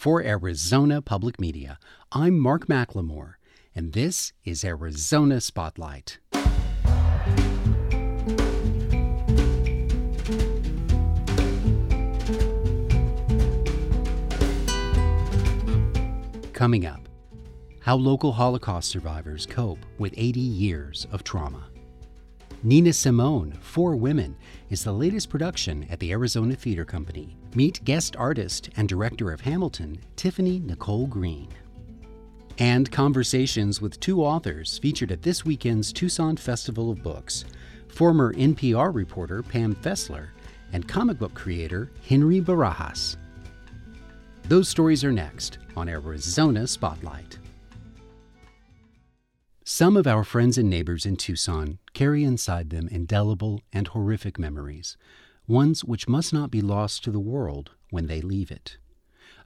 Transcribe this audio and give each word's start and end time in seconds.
For 0.00 0.22
Arizona 0.22 1.02
Public 1.02 1.38
Media, 1.38 1.78
I'm 2.10 2.38
Mark 2.38 2.68
McLemore, 2.68 3.34
and 3.74 3.92
this 3.92 4.32
is 4.46 4.64
Arizona 4.64 5.42
Spotlight. 5.42 6.16
Coming 16.54 16.86
up, 16.86 17.06
how 17.80 17.96
local 17.96 18.32
Holocaust 18.32 18.88
survivors 18.88 19.44
cope 19.44 19.84
with 19.98 20.14
80 20.16 20.40
years 20.40 21.06
of 21.12 21.24
trauma. 21.24 21.68
Nina 22.62 22.94
Simone, 22.94 23.52
Four 23.60 23.96
Women, 23.96 24.34
is 24.70 24.82
the 24.82 24.92
latest 24.92 25.28
production 25.28 25.86
at 25.90 25.98
the 25.98 26.10
Arizona 26.12 26.54
Theatre 26.54 26.86
Company. 26.86 27.36
Meet 27.54 27.84
guest 27.84 28.14
artist 28.16 28.70
and 28.76 28.88
director 28.88 29.32
of 29.32 29.40
Hamilton, 29.40 29.98
Tiffany 30.14 30.60
Nicole 30.60 31.08
Green. 31.08 31.48
And 32.58 32.90
conversations 32.92 33.80
with 33.80 33.98
two 33.98 34.22
authors 34.22 34.78
featured 34.78 35.10
at 35.10 35.22
this 35.22 35.44
weekend's 35.44 35.92
Tucson 35.92 36.36
Festival 36.36 36.90
of 36.90 37.02
Books 37.02 37.44
former 37.88 38.32
NPR 38.34 38.94
reporter 38.94 39.42
Pam 39.42 39.74
Fessler 39.74 40.28
and 40.72 40.86
comic 40.86 41.18
book 41.18 41.34
creator 41.34 41.90
Henry 42.08 42.40
Barajas. 42.40 43.16
Those 44.44 44.68
stories 44.68 45.02
are 45.02 45.10
next 45.10 45.58
on 45.76 45.88
Arizona 45.88 46.68
Spotlight. 46.68 47.38
Some 49.64 49.96
of 49.96 50.06
our 50.06 50.22
friends 50.22 50.56
and 50.56 50.70
neighbors 50.70 51.04
in 51.04 51.16
Tucson 51.16 51.78
carry 51.94 52.22
inside 52.22 52.70
them 52.70 52.88
indelible 52.88 53.60
and 53.72 53.88
horrific 53.88 54.38
memories, 54.38 54.96
ones 55.46 55.84
which 55.84 56.08
must 56.08 56.32
not 56.32 56.50
be 56.50 56.60
lost 56.60 57.04
to 57.04 57.10
the 57.10 57.20
world 57.20 57.70
when 57.90 58.06
they 58.06 58.20
leave 58.20 58.50
it. 58.50 58.78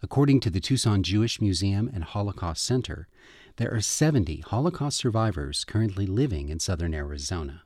According 0.02 0.41
to 0.41 0.51
the 0.51 0.61
Tucson 0.61 1.02
Jewish 1.02 1.41
Museum 1.41 1.91
and 1.93 2.05
Holocaust 2.05 2.65
Center, 2.65 3.09
there 3.57 3.73
are 3.73 3.80
70 3.80 4.41
Holocaust 4.41 4.99
survivors 4.99 5.65
currently 5.65 6.07
living 6.07 6.49
in 6.49 6.60
southern 6.60 6.93
Arizona. 6.93 7.63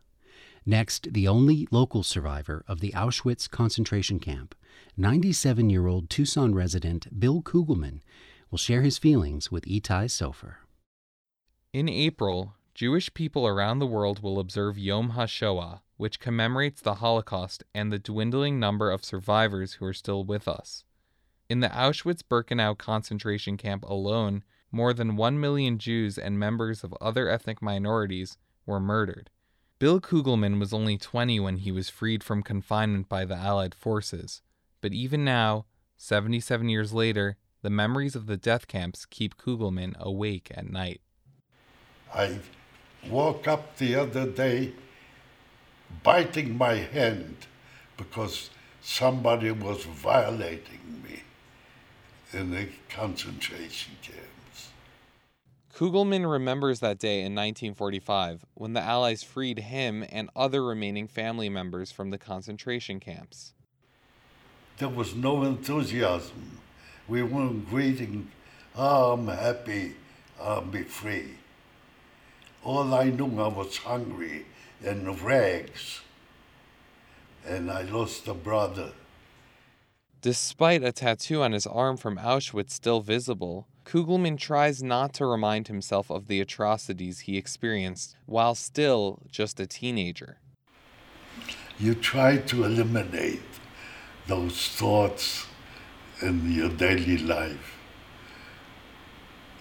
Next, 0.64 1.12
the 1.12 1.26
only 1.26 1.66
local 1.70 2.02
survivor 2.02 2.62
of 2.68 2.80
the 2.80 2.92
Auschwitz 2.92 3.50
concentration 3.50 4.20
camp, 4.20 4.54
97 4.96 5.70
year 5.70 5.86
old 5.86 6.10
Tucson 6.10 6.54
resident 6.54 7.18
Bill 7.18 7.40
Kugelman, 7.42 8.00
will 8.50 8.58
share 8.58 8.82
his 8.82 8.98
feelings 8.98 9.50
with 9.50 9.64
Itai 9.64 10.04
Sofer. 10.06 10.56
In 11.72 11.88
April, 11.88 12.54
Jewish 12.74 13.12
people 13.14 13.46
around 13.46 13.78
the 13.78 13.86
world 13.86 14.22
will 14.22 14.38
observe 14.38 14.78
Yom 14.78 15.12
HaShoah, 15.12 15.80
which 15.98 16.20
commemorates 16.20 16.80
the 16.80 16.94
Holocaust 16.94 17.64
and 17.74 17.92
the 17.92 17.98
dwindling 17.98 18.58
number 18.58 18.90
of 18.90 19.04
survivors 19.04 19.74
who 19.74 19.84
are 19.84 19.92
still 19.92 20.24
with 20.24 20.48
us. 20.48 20.84
In 21.50 21.60
the 21.60 21.68
Auschwitz 21.68 22.22
Birkenau 22.22 22.78
concentration 22.78 23.56
camp 23.56 23.84
alone, 23.84 24.44
more 24.70 24.94
than 24.94 25.16
1 25.16 25.40
million 25.40 25.78
Jews 25.78 26.16
and 26.16 26.38
members 26.38 26.84
of 26.84 26.94
other 27.00 27.28
ethnic 27.28 27.60
minorities 27.60 28.36
were 28.64 28.80
murdered. 28.80 29.28
Bill 29.78 30.00
Kugelman 30.00 30.58
was 30.58 30.72
only 30.72 30.96
20 30.96 31.40
when 31.40 31.56
he 31.58 31.72
was 31.72 31.88
freed 31.88 32.22
from 32.22 32.42
confinement 32.42 33.08
by 33.08 33.24
the 33.24 33.36
Allied 33.36 33.74
forces, 33.74 34.40
but 34.80 34.92
even 34.92 35.24
now, 35.24 35.66
77 35.96 36.68
years 36.68 36.92
later, 36.92 37.36
the 37.62 37.70
memories 37.70 38.14
of 38.14 38.26
the 38.26 38.36
death 38.36 38.68
camps 38.68 39.04
keep 39.04 39.36
Kugelman 39.36 39.96
awake 39.98 40.52
at 40.54 40.70
night. 40.70 41.00
I 42.14 42.38
woke 43.08 43.48
up 43.48 43.76
the 43.78 43.96
other 43.96 44.26
day 44.26 44.74
biting 46.02 46.56
my 46.56 46.74
hand 46.74 47.46
because 47.96 48.50
somebody 48.80 49.50
was 49.50 49.84
violating 49.84 51.02
me 51.04 51.22
in 52.32 52.50
the 52.50 52.68
concentration 52.88 53.92
camps. 54.02 54.70
Kugelman 55.74 56.30
remembers 56.30 56.80
that 56.80 56.98
day 56.98 57.18
in 57.18 57.34
1945 57.34 58.44
when 58.54 58.72
the 58.72 58.80
Allies 58.80 59.22
freed 59.22 59.60
him 59.60 60.04
and 60.10 60.28
other 60.34 60.64
remaining 60.64 61.06
family 61.06 61.48
members 61.48 61.92
from 61.92 62.10
the 62.10 62.18
concentration 62.18 62.98
camps. 62.98 63.52
There 64.78 64.88
was 64.88 65.14
no 65.14 65.44
enthusiasm. 65.44 66.58
We 67.06 67.22
weren't 67.22 67.68
greeting, 67.68 68.30
oh, 68.76 69.12
I'm 69.12 69.28
happy, 69.28 69.94
I'll 70.40 70.62
be 70.62 70.82
free. 70.82 71.30
All 72.64 72.92
I 72.92 73.04
knew, 73.04 73.40
I 73.40 73.48
was 73.48 73.76
hungry 73.78 74.46
and 74.84 75.20
rags. 75.20 76.00
And 77.46 77.70
I 77.70 77.82
lost 77.82 78.28
a 78.28 78.34
brother. 78.34 78.92
Despite 80.20 80.82
a 80.82 80.92
tattoo 80.92 81.42
on 81.42 81.52
his 81.52 81.66
arm 81.66 81.96
from 81.96 82.18
Auschwitz 82.18 82.72
still 82.72 83.00
visible, 83.00 83.66
Kugelman 83.84 84.36
tries 84.36 84.82
not 84.82 85.14
to 85.14 85.26
remind 85.26 85.68
himself 85.68 86.10
of 86.10 86.26
the 86.26 86.40
atrocities 86.40 87.20
he 87.20 87.38
experienced 87.38 88.16
while 88.26 88.54
still 88.54 89.20
just 89.30 89.60
a 89.60 89.66
teenager. 89.66 90.38
You 91.78 91.94
try 91.94 92.38
to 92.38 92.64
eliminate 92.64 93.40
those 94.26 94.68
thoughts 94.68 95.46
in 96.20 96.52
your 96.52 96.68
daily 96.68 97.18
life. 97.18 97.78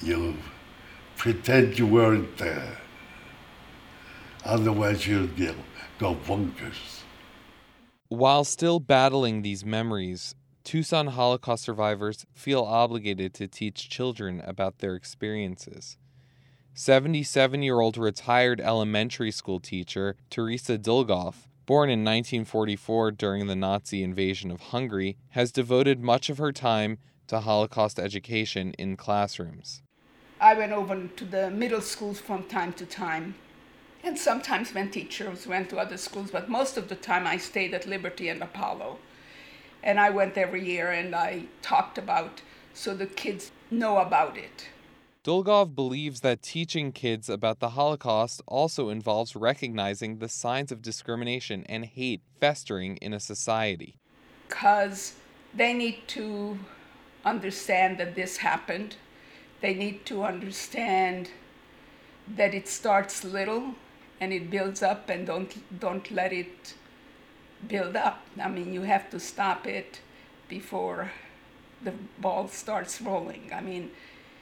You 0.01 0.37
pretend 1.15 1.79
you 1.79 1.87
weren't 1.87 2.37
there. 2.37 2.79
Otherwise, 4.47 5.05
you'll 5.05 5.27
get, 5.27 5.55
go 5.99 6.15
bonkers. 6.15 7.01
While 8.07 8.45
still 8.45 8.79
battling 8.79 9.41
these 9.41 9.65
memories, 9.65 10.35
Tucson 10.63 11.07
Holocaust 11.07 11.65
survivors 11.65 12.25
feel 12.33 12.61
obligated 12.61 13.33
to 13.33 13.49
teach 13.49 13.89
children 13.89 14.41
about 14.45 14.79
their 14.79 14.95
experiences. 14.95 15.97
77 16.73 17.61
year 17.61 17.81
old 17.81 17.97
retired 17.97 18.61
elementary 18.61 19.31
school 19.31 19.59
teacher 19.59 20.15
Teresa 20.29 20.77
Dulgoff, 20.77 21.49
born 21.65 21.89
in 21.89 22.05
1944 22.05 23.11
during 23.11 23.47
the 23.47 23.55
Nazi 23.55 24.01
invasion 24.01 24.49
of 24.49 24.61
Hungary, 24.61 25.17
has 25.31 25.51
devoted 25.51 25.99
much 25.99 26.29
of 26.29 26.37
her 26.37 26.53
time 26.53 26.99
to 27.27 27.41
Holocaust 27.41 27.99
education 27.99 28.71
in 28.79 28.95
classrooms. 28.95 29.81
I 30.39 30.53
went 30.53 30.71
over 30.71 31.07
to 31.07 31.25
the 31.25 31.49
middle 31.49 31.81
schools 31.81 32.21
from 32.21 32.43
time 32.43 32.71
to 32.73 32.85
time 32.85 33.35
and 34.07 34.17
sometimes 34.17 34.73
when 34.73 34.89
teachers 34.89 35.45
went 35.45 35.69
to 35.69 35.77
other 35.77 35.97
schools, 35.97 36.31
but 36.31 36.47
most 36.47 36.77
of 36.77 36.87
the 36.87 36.95
time 36.95 37.27
I 37.27 37.37
stayed 37.37 37.73
at 37.73 37.85
Liberty 37.85 38.29
and 38.29 38.41
Apollo. 38.41 38.99
And 39.83 39.99
I 39.99 40.09
went 40.09 40.37
every 40.37 40.65
year 40.65 40.89
and 40.91 41.13
I 41.13 41.43
talked 41.61 41.97
about 41.97 42.41
so 42.73 42.95
the 42.95 43.05
kids 43.05 43.51
know 43.69 43.97
about 43.97 44.37
it. 44.37 44.69
Dulgoff 45.25 45.75
believes 45.75 46.21
that 46.21 46.41
teaching 46.41 46.93
kids 46.93 47.27
about 47.27 47.59
the 47.59 47.71
Holocaust 47.71 48.41
also 48.47 48.87
involves 48.87 49.35
recognizing 49.35 50.19
the 50.19 50.29
signs 50.29 50.71
of 50.71 50.81
discrimination 50.81 51.65
and 51.67 51.83
hate 51.85 52.21
festering 52.39 52.95
in 52.97 53.13
a 53.13 53.19
society. 53.19 53.97
Because 54.47 55.15
they 55.53 55.73
need 55.73 56.07
to 56.07 56.57
understand 57.25 57.97
that 57.97 58.15
this 58.15 58.37
happened. 58.37 58.95
They 59.59 59.73
need 59.73 60.05
to 60.05 60.23
understand 60.23 61.29
that 62.25 62.53
it 62.53 62.69
starts 62.69 63.25
little 63.25 63.75
and 64.19 64.33
it 64.33 64.49
builds 64.49 64.81
up 64.81 65.09
and 65.09 65.27
don't 65.27 65.79
don't 65.79 66.09
let 66.11 66.33
it 66.33 66.73
build 67.67 67.95
up. 67.95 68.21
I 68.41 68.49
mean, 68.49 68.73
you 68.73 68.81
have 68.81 69.09
to 69.11 69.19
stop 69.19 69.65
it 69.67 70.01
before 70.47 71.11
the 71.83 71.93
ball 72.19 72.47
starts 72.47 73.01
rolling. 73.01 73.51
I 73.53 73.61
mean, 73.61 73.91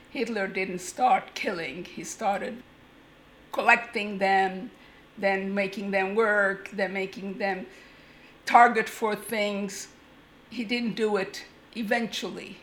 Hitler 0.10 0.48
didn't 0.48 0.80
start 0.80 1.34
killing. 1.34 1.86
He 1.86 2.04
started 2.04 2.62
collecting 3.52 4.18
them, 4.18 4.72
then 5.18 5.54
making 5.54 5.92
them 5.92 6.16
work, 6.16 6.70
then 6.72 6.94
making 6.94 7.38
them 7.38 7.66
target 8.46 8.88
for 8.88 9.16
things. 9.16 9.88
He 10.50 10.64
didn't 10.64 10.96
do 10.96 11.18
it 11.18 11.46
eventually. 11.76 12.58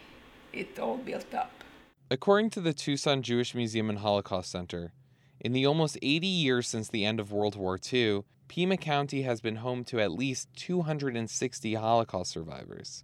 It 0.53 0.79
all 0.79 0.99
built 0.99 1.35
up. 1.35 1.65
According 2.11 2.51
to 2.51 2.61
the 2.61 2.75
Tucson 2.75 3.23
Jewish 3.23 3.55
Museum 3.55 3.89
and 3.89 3.99
Holocaust 3.99 4.51
Center, 4.51 4.93
in 5.43 5.53
the 5.53 5.67
almost 5.67 5.99
80 6.01 6.27
years 6.27 6.69
since 6.69 6.89
the 6.89 7.05
end 7.05 7.19
of 7.19 7.33
World 7.33 7.57
War 7.57 7.79
II, 7.93 8.23
Pima 8.47 8.77
County 8.77 9.23
has 9.23 9.41
been 9.41 9.57
home 9.57 9.83
to 9.85 10.01
at 10.01 10.13
least 10.13 10.49
260 10.55 11.75
Holocaust 11.75 12.31
survivors. 12.31 13.03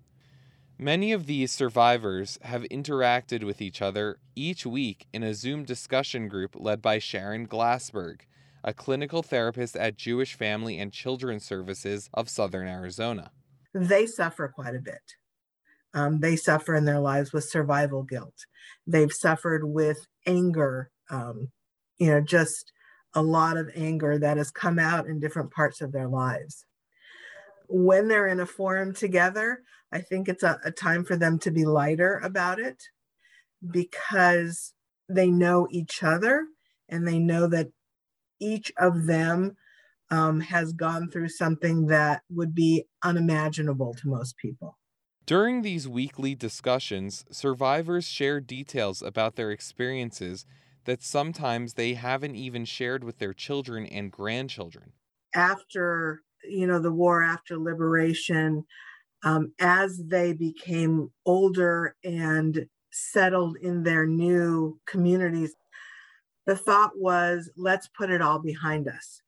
Many 0.79 1.11
of 1.11 1.26
these 1.26 1.50
survivors 1.50 2.38
have 2.43 2.62
interacted 2.70 3.43
with 3.43 3.61
each 3.61 3.82
other 3.82 4.20
each 4.37 4.64
week 4.64 5.08
in 5.12 5.25
a 5.25 5.35
Zoom 5.35 5.64
discussion 5.64 6.29
group 6.29 6.55
led 6.55 6.81
by 6.81 7.00
Sharon 7.00 7.49
Glassberg, 7.49 8.20
a 8.62 8.73
clinical 8.73 9.25
therapist 9.25 9.75
at 9.75 9.96
Jewish 9.96 10.35
Family 10.35 10.79
and 10.79 10.93
Children's 10.93 11.44
Services 11.44 12.08
of 12.14 12.29
Southern 12.29 12.69
Arizona. 12.69 13.32
They 13.75 14.06
suffer 14.06 14.46
quite 14.55 14.76
a 14.76 14.81
bit. 14.81 15.02
Um, 15.93 16.20
they 16.20 16.37
suffer 16.37 16.76
in 16.76 16.85
their 16.85 17.00
lives 17.00 17.32
with 17.32 17.49
survival 17.49 18.05
guilt. 18.05 18.46
They've 18.87 19.12
suffered 19.12 19.62
with 19.64 20.06
anger, 20.25 20.90
um, 21.11 21.49
you 21.99 22.09
know, 22.09 22.21
just 22.21 22.73
a 23.15 23.23
lot 23.23 23.56
of 23.56 23.71
anger 23.75 24.19
that 24.19 24.37
has 24.37 24.50
come 24.50 24.79
out 24.79 25.06
in 25.06 25.21
different 25.21 25.50
parts 25.50 25.81
of 25.81 25.93
their 25.93 26.09
lives. 26.09 26.65
When 27.69 28.09
they're 28.09 28.27
in 28.29 28.41
a 28.41 28.47
forum 28.47 28.95
together, 28.95 29.62
I 29.93 30.00
think 30.00 30.29
it's 30.29 30.43
a, 30.43 30.59
a 30.65 30.71
time 30.71 31.05
for 31.05 31.17
them 31.17 31.39
to 31.41 31.50
be 31.50 31.65
lighter 31.65 32.19
about 32.23 32.59
it. 32.59 32.83
because 33.71 34.75
they 35.09 35.29
know 35.29 35.67
each 35.71 36.03
other 36.03 36.47
and 36.89 37.06
they 37.06 37.19
know 37.19 37.47
that 37.47 37.69
each 38.41 38.73
of 38.79 39.06
them 39.06 39.56
um, 40.11 40.41
has 40.41 40.73
gone 40.73 41.11
through 41.11 41.29
something 41.29 41.87
that 41.87 42.23
would 42.31 42.55
be 42.55 42.85
unimaginable 43.03 43.95
to 43.95 44.09
most 44.09 44.37
people. 44.37 44.79
During 45.27 45.62
these 45.62 45.87
weekly 45.87 46.35
discussions, 46.35 47.25
survivors 47.31 48.06
share 48.06 48.41
details 48.41 49.03
about 49.03 49.37
their 49.37 49.50
experiences 49.50 50.47
that 50.88 51.02
sometimes 51.02 51.75
they 51.75 51.93
haven't 51.93 52.35
even 52.35 52.64
shared 52.64 53.05
with 53.05 53.19
their 53.19 53.35
children 53.35 53.85
and 53.85 54.11
grandchildren. 54.11 54.93
After, 55.35 56.23
you 56.43 56.67
know, 56.67 56.81
the 56.81 56.90
war, 56.90 57.23
after 57.23 57.58
liberation, 57.58 58.64
um, 59.23 59.52
as 59.61 60.00
they 60.06 60.32
became 60.32 61.11
older 61.26 61.94
and 62.02 62.67
settled 62.90 63.58
in 63.61 63.82
their 63.82 64.06
new 64.06 64.81
communities, 64.87 65.55
the 66.46 66.56
thought 66.56 66.93
was, 66.96 67.50
let's 67.55 67.88
put 67.88 68.08
it 68.08 68.23
all 68.23 68.38
behind 68.38 68.88
us. 68.88 69.20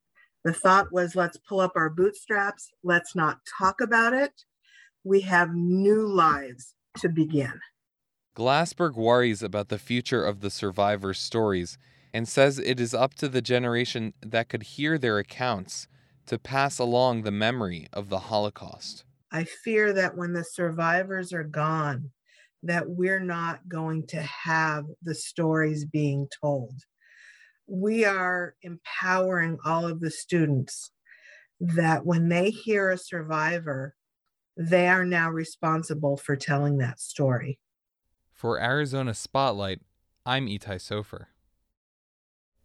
The 0.42 0.54
thought 0.54 0.90
was, 0.90 1.14
let's 1.14 1.36
pull 1.36 1.60
up 1.60 1.72
our 1.76 1.90
bootstraps, 1.90 2.70
let's 2.82 3.14
not 3.14 3.40
talk 3.58 3.82
about 3.82 4.14
it. 4.14 4.32
We 5.04 5.20
have 5.20 5.50
new 5.52 6.08
lives 6.08 6.74
to 7.00 7.10
begin. 7.10 7.60
Glassberg 8.34 8.94
worries 8.94 9.42
about 9.42 9.68
the 9.68 9.78
future 9.78 10.24
of 10.24 10.40
the 10.40 10.50
survivors' 10.50 11.18
stories 11.18 11.78
and 12.12 12.28
says 12.28 12.58
it 12.58 12.80
is 12.80 12.94
up 12.94 13.14
to 13.14 13.28
the 13.28 13.42
generation 13.42 14.14
that 14.20 14.48
could 14.48 14.62
hear 14.62 14.98
their 14.98 15.18
accounts 15.18 15.88
to 16.26 16.38
pass 16.38 16.78
along 16.78 17.22
the 17.22 17.30
memory 17.30 17.88
of 17.92 18.08
the 18.08 18.20
Holocaust. 18.20 19.04
I 19.32 19.44
fear 19.44 19.92
that 19.92 20.16
when 20.16 20.32
the 20.32 20.44
survivors 20.44 21.32
are 21.32 21.44
gone, 21.44 22.10
that 22.62 22.84
we're 22.88 23.20
not 23.20 23.68
going 23.68 24.06
to 24.08 24.22
have 24.22 24.84
the 25.02 25.14
stories 25.14 25.84
being 25.84 26.28
told 26.42 26.72
we 27.70 28.04
are 28.04 28.56
empowering 28.62 29.56
all 29.64 29.86
of 29.86 30.00
the 30.00 30.10
students 30.10 30.90
that 31.60 32.04
when 32.04 32.28
they 32.28 32.50
hear 32.50 32.90
a 32.90 32.98
survivor, 32.98 33.94
they 34.56 34.88
are 34.88 35.04
now 35.04 35.30
responsible 35.30 36.16
for 36.16 36.34
telling 36.34 36.78
that 36.78 36.98
story. 36.98 37.60
For 38.40 38.58
Arizona 38.58 39.12
Spotlight, 39.12 39.82
I'm 40.24 40.46
Itai 40.46 40.76
Sofer. 40.76 41.26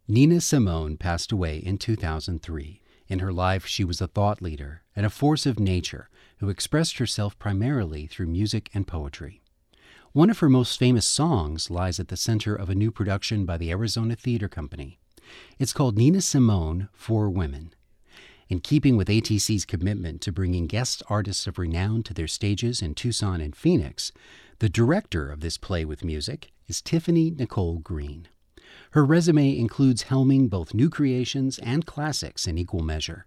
Nina 0.08 0.40
Simone 0.40 0.96
passed 0.96 1.32
away 1.32 1.58
in 1.58 1.76
2003. 1.76 2.80
In 3.08 3.18
her 3.18 3.30
life, 3.30 3.66
she 3.66 3.84
was 3.84 4.00
a 4.00 4.06
thought 4.06 4.40
leader 4.40 4.84
and 4.96 5.04
a 5.04 5.10
force 5.10 5.44
of 5.44 5.60
nature 5.60 6.08
who 6.38 6.48
expressed 6.48 6.96
herself 6.96 7.38
primarily 7.38 8.06
through 8.06 8.28
music 8.28 8.70
and 8.72 8.86
poetry. 8.86 9.42
One 10.12 10.30
of 10.30 10.38
her 10.38 10.48
most 10.48 10.78
famous 10.78 11.06
songs 11.06 11.70
lies 11.70 12.00
at 12.00 12.08
the 12.08 12.16
center 12.16 12.56
of 12.56 12.70
a 12.70 12.74
new 12.74 12.90
production 12.90 13.44
by 13.44 13.58
the 13.58 13.70
Arizona 13.70 14.16
Theatre 14.16 14.48
Company. 14.48 14.98
It's 15.58 15.74
called 15.74 15.98
Nina 15.98 16.22
Simone 16.22 16.88
Four 16.94 17.28
Women. 17.28 17.74
In 18.48 18.60
keeping 18.60 18.96
with 18.96 19.08
ATC's 19.08 19.66
commitment 19.66 20.20
to 20.22 20.32
bringing 20.32 20.68
guest 20.68 21.02
artists 21.08 21.46
of 21.46 21.58
renown 21.58 22.02
to 22.04 22.14
their 22.14 22.28
stages 22.28 22.80
in 22.80 22.94
Tucson 22.94 23.40
and 23.40 23.54
Phoenix, 23.54 24.12
the 24.58 24.68
director 24.70 25.30
of 25.30 25.40
this 25.40 25.58
play 25.58 25.84
with 25.84 26.02
music 26.02 26.50
is 26.66 26.80
Tiffany 26.80 27.30
Nicole 27.30 27.78
Green. 27.78 28.26
Her 28.92 29.04
resume 29.04 29.58
includes 29.58 30.04
helming 30.04 30.48
both 30.48 30.72
new 30.72 30.88
creations 30.88 31.58
and 31.58 31.84
classics 31.84 32.46
in 32.46 32.56
equal 32.56 32.82
measure. 32.82 33.26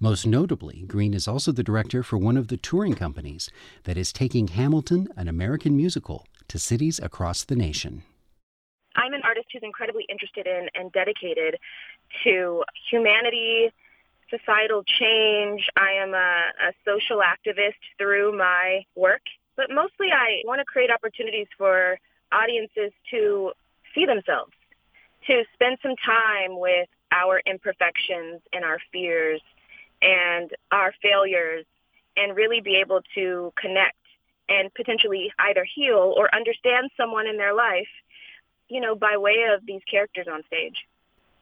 Most 0.00 0.26
notably, 0.26 0.82
Green 0.88 1.14
is 1.14 1.28
also 1.28 1.52
the 1.52 1.62
director 1.62 2.02
for 2.02 2.18
one 2.18 2.36
of 2.36 2.48
the 2.48 2.56
touring 2.56 2.94
companies 2.94 3.50
that 3.84 3.96
is 3.96 4.12
taking 4.12 4.48
Hamilton, 4.48 5.08
an 5.16 5.28
American 5.28 5.76
musical, 5.76 6.26
to 6.48 6.58
cities 6.58 6.98
across 6.98 7.44
the 7.44 7.56
nation. 7.56 8.02
I'm 8.96 9.12
an 9.12 9.22
artist 9.24 9.46
who's 9.52 9.62
incredibly 9.62 10.04
interested 10.08 10.46
in 10.46 10.68
and 10.74 10.90
dedicated 10.90 11.56
to 12.24 12.64
humanity, 12.90 13.70
societal 14.28 14.82
change. 14.82 15.68
I 15.76 15.92
am 15.92 16.14
a, 16.14 16.50
a 16.68 16.72
social 16.84 17.20
activist 17.22 17.78
through 17.96 18.36
my 18.36 18.84
work, 18.96 19.22
but 19.56 19.66
mostly 19.70 20.08
I 20.12 20.42
want 20.44 20.60
to 20.60 20.64
create 20.64 20.90
opportunities 20.90 21.46
for 21.56 21.98
audiences 22.32 22.92
to 23.10 23.52
see 23.94 24.06
themselves, 24.06 24.52
to 25.26 25.44
spend 25.54 25.78
some 25.82 25.94
time 26.04 26.58
with 26.58 26.88
our 27.12 27.40
imperfections 27.46 28.40
and 28.52 28.64
our 28.64 28.78
fears 28.92 29.40
and 30.02 30.50
our 30.72 30.92
failures 31.02 31.64
and 32.16 32.36
really 32.36 32.60
be 32.60 32.76
able 32.76 33.00
to 33.14 33.52
connect 33.56 33.96
and 34.48 34.72
potentially 34.74 35.32
either 35.38 35.64
heal 35.64 36.14
or 36.16 36.34
understand 36.34 36.90
someone 36.96 37.26
in 37.26 37.36
their 37.36 37.54
life, 37.54 37.88
you 38.68 38.80
know, 38.80 38.94
by 38.94 39.16
way 39.16 39.46
of 39.54 39.64
these 39.66 39.80
characters 39.90 40.26
on 40.30 40.42
stage. 40.46 40.86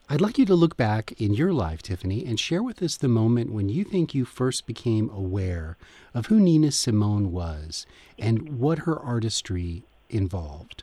I'd 0.09 0.21
like 0.21 0.39
you 0.39 0.47
to 0.47 0.55
look 0.55 0.77
back 0.77 1.13
in 1.21 1.33
your 1.33 1.53
life, 1.53 1.83
Tiffany, 1.83 2.25
and 2.27 2.39
share 2.39 2.63
with 2.63 2.83
us 2.83 2.97
the 2.97 3.09
moment 3.09 3.53
when 3.53 3.69
you 3.69 3.83
think 3.85 4.15
you 4.15 4.25
first 4.25 4.67
became 4.67 5.09
aware 5.11 5.77
of 6.15 6.27
who 6.27 6.41
Nina 6.41 6.71
Simone 6.71 7.33
was 7.33 7.87
and 8.19 8.59
what 8.59 8.81
her 8.81 8.99
artistry 8.99 9.83
involved. 10.11 10.83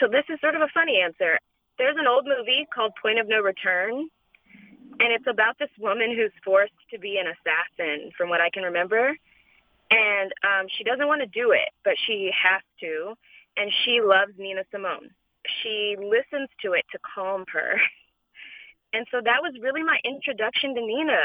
So, 0.00 0.08
this 0.08 0.24
is 0.28 0.40
sort 0.40 0.54
of 0.54 0.62
a 0.62 0.68
funny 0.74 1.00
answer. 1.00 1.38
There's 1.78 1.96
an 1.98 2.06
old 2.06 2.26
movie 2.26 2.66
called 2.74 2.92
Point 3.00 3.18
of 3.18 3.28
No 3.28 3.40
Return 3.40 4.08
and 5.00 5.12
it's 5.12 5.26
about 5.26 5.58
this 5.58 5.70
woman 5.80 6.14
who's 6.14 6.32
forced 6.44 6.78
to 6.92 6.98
be 6.98 7.18
an 7.18 7.26
assassin, 7.26 8.12
from 8.16 8.28
what 8.28 8.40
I 8.40 8.50
can 8.50 8.62
remember. 8.62 9.16
And 9.90 10.32
um, 10.44 10.66
she 10.76 10.84
doesn't 10.84 11.06
want 11.06 11.22
to 11.22 11.26
do 11.26 11.50
it, 11.52 11.68
but 11.84 11.94
she 12.06 12.30
has 12.30 12.62
to. 12.80 13.14
And 13.56 13.70
she 13.84 14.00
loves 14.00 14.32
Nina 14.38 14.62
Simone. 14.70 15.10
She 15.62 15.96
listens 15.98 16.48
to 16.62 16.72
it 16.72 16.84
to 16.92 16.98
calm 17.14 17.44
her. 17.52 17.80
And 18.92 19.06
so 19.10 19.20
that 19.24 19.40
was 19.42 19.54
really 19.60 19.82
my 19.82 19.98
introduction 20.04 20.74
to 20.74 20.80
Nina. 20.80 21.18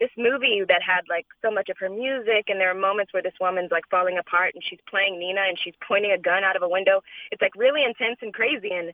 This 0.00 0.10
movie 0.16 0.62
that 0.66 0.82
had 0.82 1.02
like 1.08 1.26
so 1.40 1.50
much 1.50 1.68
of 1.68 1.78
her 1.78 1.88
music, 1.88 2.46
and 2.48 2.60
there 2.60 2.70
are 2.70 2.78
moments 2.78 3.12
where 3.12 3.22
this 3.22 3.38
woman's 3.40 3.70
like 3.70 3.84
falling 3.90 4.18
apart, 4.18 4.54
and 4.54 4.62
she's 4.64 4.80
playing 4.88 5.18
Nina, 5.18 5.42
and 5.46 5.58
she's 5.58 5.74
pointing 5.86 6.12
a 6.12 6.18
gun 6.18 6.42
out 6.44 6.56
of 6.56 6.62
a 6.62 6.68
window. 6.68 7.02
It's 7.30 7.42
like 7.42 7.54
really 7.54 7.84
intense 7.84 8.18
and 8.22 8.34
crazy, 8.34 8.70
and 8.72 8.88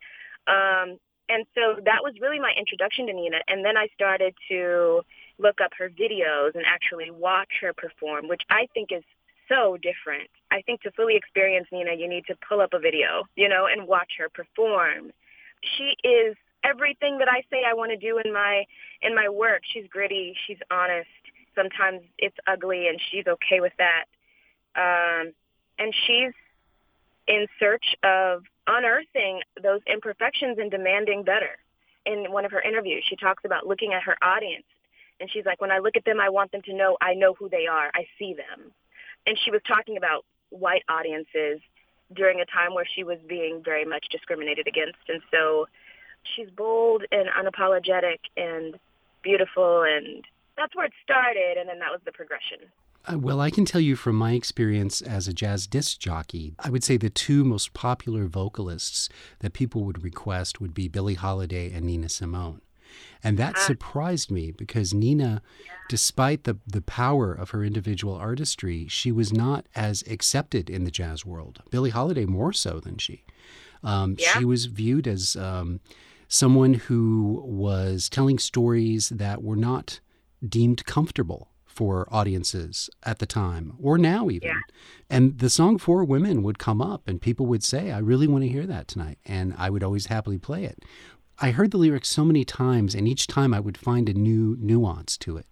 um, 0.46 0.98
and 1.28 1.44
so 1.54 1.80
that 1.84 2.00
was 2.02 2.14
really 2.20 2.38
my 2.38 2.52
introduction 2.58 3.06
to 3.06 3.12
Nina. 3.12 3.38
And 3.48 3.64
then 3.64 3.76
I 3.76 3.88
started 3.94 4.34
to 4.48 5.02
look 5.38 5.60
up 5.60 5.72
her 5.78 5.88
videos 5.88 6.54
and 6.54 6.64
actually 6.66 7.10
watch 7.10 7.60
her 7.60 7.72
perform, 7.72 8.28
which 8.28 8.42
I 8.50 8.66
think 8.72 8.90
is 8.92 9.04
so 9.48 9.76
different. 9.76 10.28
I 10.50 10.62
think 10.62 10.82
to 10.82 10.90
fully 10.92 11.16
experience 11.16 11.68
Nina, 11.72 11.94
you 11.94 12.08
need 12.08 12.24
to 12.26 12.34
pull 12.48 12.60
up 12.60 12.72
a 12.72 12.78
video, 12.78 13.24
you 13.36 13.48
know, 13.48 13.66
and 13.66 13.86
watch 13.86 14.12
her 14.18 14.28
perform. 14.28 15.12
She 15.62 15.96
is 16.06 16.36
everything 16.68 17.18
that 17.18 17.28
I 17.28 17.42
say 17.50 17.62
I 17.66 17.74
want 17.74 17.90
to 17.90 17.96
do 17.96 18.20
in 18.24 18.32
my 18.32 18.64
in 19.02 19.14
my 19.14 19.28
work. 19.28 19.62
She's 19.72 19.86
gritty, 19.88 20.34
she's 20.46 20.58
honest. 20.70 21.08
Sometimes 21.54 22.02
it's 22.18 22.36
ugly 22.46 22.88
and 22.88 23.00
she's 23.10 23.26
okay 23.26 23.60
with 23.60 23.72
that. 23.78 24.04
Um, 24.76 25.32
and 25.78 25.94
she's 26.06 26.32
in 27.26 27.46
search 27.58 27.96
of 28.02 28.42
unearthing 28.66 29.40
those 29.62 29.80
imperfections 29.86 30.58
and 30.58 30.70
demanding 30.70 31.22
better. 31.24 31.58
In 32.06 32.32
one 32.32 32.44
of 32.44 32.52
her 32.52 32.60
interviews, 32.60 33.04
she 33.06 33.16
talks 33.16 33.44
about 33.44 33.66
looking 33.66 33.92
at 33.92 34.02
her 34.04 34.16
audience. 34.22 34.64
And 35.20 35.28
she's 35.30 35.44
like, 35.44 35.60
when 35.60 35.72
I 35.72 35.78
look 35.78 35.96
at 35.96 36.04
them, 36.04 36.20
I 36.20 36.30
want 36.30 36.52
them 36.52 36.62
to 36.62 36.74
know 36.74 36.96
I 37.00 37.14
know 37.14 37.34
who 37.34 37.48
they 37.48 37.66
are. 37.66 37.90
I 37.94 38.06
see 38.18 38.34
them. 38.34 38.70
And 39.26 39.38
she 39.44 39.50
was 39.50 39.60
talking 39.66 39.96
about 39.96 40.24
white 40.50 40.84
audiences 40.88 41.60
during 42.14 42.40
a 42.40 42.46
time 42.46 42.72
where 42.74 42.86
she 42.86 43.04
was 43.04 43.18
being 43.28 43.62
very 43.62 43.84
much 43.84 44.06
discriminated 44.10 44.66
against. 44.66 44.98
And 45.08 45.20
so 45.30 45.66
she's 46.34 46.50
bold 46.50 47.04
and 47.10 47.28
unapologetic 47.28 48.18
and 48.36 48.78
beautiful. 49.22 49.82
And 49.82 50.24
that's 50.56 50.74
where 50.74 50.86
it 50.86 50.92
started. 51.02 51.56
And 51.58 51.68
then 51.68 51.78
that 51.78 51.90
was 51.90 52.00
the 52.04 52.12
progression. 52.12 52.58
Uh, 53.10 53.18
well, 53.18 53.40
I 53.40 53.50
can 53.50 53.64
tell 53.64 53.80
you 53.80 53.96
from 53.96 54.16
my 54.16 54.32
experience 54.32 55.00
as 55.00 55.28
a 55.28 55.32
jazz 55.32 55.66
disc 55.66 55.98
jockey, 55.98 56.54
I 56.58 56.70
would 56.70 56.84
say 56.84 56.96
the 56.96 57.10
two 57.10 57.44
most 57.44 57.72
popular 57.72 58.26
vocalists 58.26 59.08
that 59.38 59.52
people 59.52 59.84
would 59.84 60.02
request 60.02 60.60
would 60.60 60.74
be 60.74 60.88
Billie 60.88 61.14
Holiday 61.14 61.72
and 61.72 61.86
Nina 61.86 62.08
Simone. 62.08 62.60
And 63.22 63.38
that 63.38 63.54
ah. 63.56 63.60
surprised 63.60 64.30
me 64.30 64.50
because 64.50 64.94
Nina, 64.94 65.42
despite 65.88 66.44
the, 66.44 66.58
the 66.66 66.82
power 66.82 67.32
of 67.32 67.50
her 67.50 67.64
individual 67.64 68.14
artistry, 68.14 68.86
she 68.88 69.10
was 69.12 69.32
not 69.32 69.66
as 69.74 70.02
accepted 70.08 70.68
in 70.70 70.84
the 70.84 70.90
jazz 70.90 71.24
world. 71.24 71.62
Billie 71.70 71.90
Holiday 71.90 72.26
more 72.26 72.52
so 72.52 72.80
than 72.80 72.98
she. 72.98 73.24
Um, 73.82 74.16
yeah. 74.18 74.38
She 74.38 74.44
was 74.44 74.66
viewed 74.66 75.06
as 75.06 75.36
um, 75.36 75.80
someone 76.28 76.74
who 76.74 77.42
was 77.44 78.08
telling 78.08 78.38
stories 78.38 79.08
that 79.08 79.42
were 79.42 79.56
not 79.56 80.00
deemed 80.46 80.84
comfortable 80.84 81.48
for 81.64 82.06
audiences 82.10 82.90
at 83.04 83.18
the 83.18 83.26
time 83.26 83.72
or 83.80 83.96
now 83.96 84.28
even. 84.28 84.48
Yeah. 84.48 84.60
And 85.08 85.38
the 85.38 85.48
song 85.48 85.78
Four 85.78 86.04
Women 86.04 86.42
would 86.42 86.58
come 86.58 86.82
up 86.82 87.08
and 87.08 87.20
people 87.20 87.46
would 87.46 87.64
say, 87.64 87.90
I 87.90 87.98
really 87.98 88.26
want 88.26 88.42
to 88.44 88.48
hear 88.48 88.66
that 88.66 88.88
tonight. 88.88 89.18
And 89.24 89.54
I 89.56 89.70
would 89.70 89.82
always 89.82 90.06
happily 90.06 90.38
play 90.38 90.64
it. 90.64 90.84
I 91.40 91.52
heard 91.52 91.70
the 91.70 91.78
lyrics 91.78 92.08
so 92.08 92.24
many 92.24 92.44
times 92.44 92.94
and 92.94 93.06
each 93.06 93.28
time 93.28 93.54
I 93.54 93.60
would 93.60 93.78
find 93.78 94.08
a 94.08 94.14
new 94.14 94.56
nuance 94.60 95.16
to 95.18 95.36
it 95.36 95.46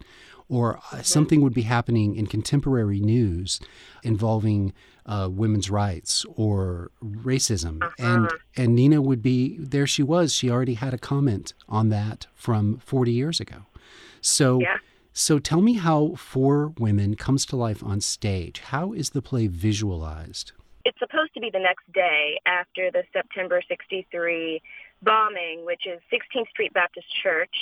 or 0.49 0.80
uh, 0.92 1.02
something 1.02 1.40
would 1.40 1.54
be 1.54 1.62
happening 1.62 2.14
in 2.16 2.26
contemporary 2.26 3.00
news 3.00 3.61
involving 4.02 4.73
uh, 5.07 5.29
women's 5.31 5.71
rights 5.71 6.27
or 6.35 6.91
racism, 7.03 7.83
uh-huh. 7.83 7.95
and 7.99 8.31
and 8.57 8.75
Nina 8.75 9.01
would 9.01 9.23
be 9.23 9.57
there. 9.59 9.87
She 9.87 10.03
was. 10.03 10.35
She 10.35 10.51
already 10.51 10.75
had 10.75 10.93
a 10.93 10.99
comment 10.99 11.55
on 11.69 11.89
that 11.91 12.27
from 12.35 12.79
40 12.79 13.13
years 13.13 13.41
ago. 13.41 13.67
So. 14.21 14.61
Yeah. 14.61 14.79
So 15.19 15.39
tell 15.39 15.63
me 15.63 15.73
how 15.73 16.15
Four 16.17 16.75
Women 16.79 17.15
comes 17.15 17.47
to 17.47 17.57
life 17.57 17.83
on 17.83 18.03
stage. 18.03 18.61
How 18.61 18.93
is 18.93 19.09
the 19.11 19.23
play 19.23 19.47
visualized? 19.47 20.53
It's 20.85 20.99
supposed 20.99 21.33
to 21.33 21.41
be 21.41 21.49
the 21.51 21.59
next 21.59 21.91
day 21.95 22.39
after 22.45 22.91
the 22.91 23.03
September 23.15 23.63
63 23.67 24.61
bombing, 25.03 25.65
which 25.65 25.87
is 25.87 26.01
16th 26.13 26.51
Street 26.51 26.75
Baptist 26.75 27.07
Church 27.23 27.57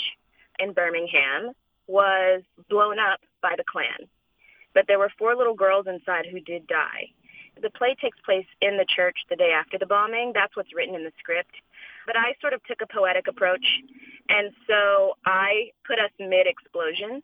in 0.59 0.73
Birmingham, 0.73 1.53
was 1.87 2.43
blown 2.69 2.99
up 2.99 3.21
by 3.41 3.55
the 3.57 3.65
Klan. 3.71 4.09
But 4.75 4.87
there 4.89 4.99
were 4.99 5.11
four 5.17 5.37
little 5.37 5.55
girls 5.55 5.87
inside 5.87 6.27
who 6.27 6.41
did 6.41 6.67
die. 6.67 7.13
The 7.64 7.71
play 7.71 7.97
takes 7.99 8.18
place 8.21 8.47
in 8.61 8.76
the 8.76 8.85
church 8.87 9.16
the 9.30 9.37
day 9.37 9.50
after 9.50 9.78
the 9.78 9.87
bombing. 9.87 10.33
That's 10.35 10.54
what's 10.54 10.75
written 10.75 10.94
in 10.94 11.02
the 11.02 11.12
script. 11.18 11.54
But 12.06 12.14
I 12.16 12.35
sort 12.40 12.52
of 12.52 12.62
took 12.64 12.83
a 12.83 12.87
poetic 12.87 13.26
approach, 13.26 13.64
and 14.28 14.52
so 14.68 15.16
I 15.25 15.71
put 15.87 15.99
us 15.99 16.11
mid-explosion 16.21 17.23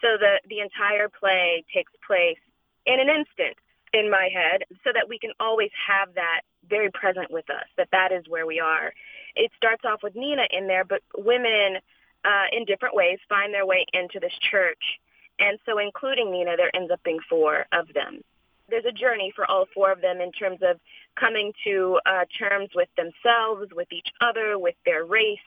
so 0.00 0.18
the, 0.18 0.40
the 0.48 0.60
entire 0.60 1.08
play 1.08 1.64
takes 1.72 1.92
place 2.06 2.40
in 2.86 3.00
an 3.00 3.08
instant 3.08 3.56
in 3.92 4.10
my 4.10 4.28
head 4.32 4.64
so 4.84 4.90
that 4.92 5.08
we 5.08 5.18
can 5.18 5.32
always 5.40 5.70
have 5.88 6.14
that 6.14 6.42
very 6.68 6.90
present 6.90 7.30
with 7.30 7.48
us, 7.48 7.64
that 7.76 7.88
that 7.92 8.12
is 8.12 8.24
where 8.28 8.46
we 8.46 8.60
are. 8.60 8.92
It 9.36 9.50
starts 9.56 9.84
off 9.84 10.02
with 10.02 10.14
Nina 10.14 10.46
in 10.50 10.66
there, 10.66 10.84
but 10.84 11.00
women 11.16 11.78
uh, 12.24 12.46
in 12.52 12.64
different 12.64 12.94
ways 12.94 13.18
find 13.28 13.54
their 13.54 13.66
way 13.66 13.86
into 13.92 14.20
this 14.20 14.32
church. 14.50 15.00
And 15.38 15.58
so 15.64 15.78
including 15.78 16.30
Nina, 16.30 16.56
there 16.56 16.74
ends 16.74 16.90
up 16.90 17.02
being 17.02 17.20
four 17.28 17.66
of 17.72 17.92
them. 17.94 18.22
There's 18.68 18.84
a 18.84 18.92
journey 18.92 19.32
for 19.34 19.48
all 19.50 19.66
four 19.74 19.92
of 19.92 20.00
them 20.00 20.20
in 20.20 20.32
terms 20.32 20.60
of 20.62 20.80
coming 21.18 21.52
to 21.64 22.00
uh, 22.06 22.24
terms 22.38 22.70
with 22.74 22.88
themselves, 22.96 23.72
with 23.74 23.88
each 23.92 24.08
other, 24.20 24.58
with 24.58 24.74
their 24.84 25.04
race, 25.04 25.38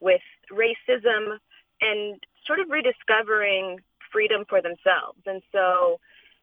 with 0.00 0.22
racism, 0.52 1.38
and 1.80 2.20
sort 2.46 2.60
of 2.60 2.70
rediscovering 2.70 3.80
freedom 4.12 4.44
for 4.48 4.62
themselves. 4.62 5.18
And 5.26 5.42
so 5.52 6.00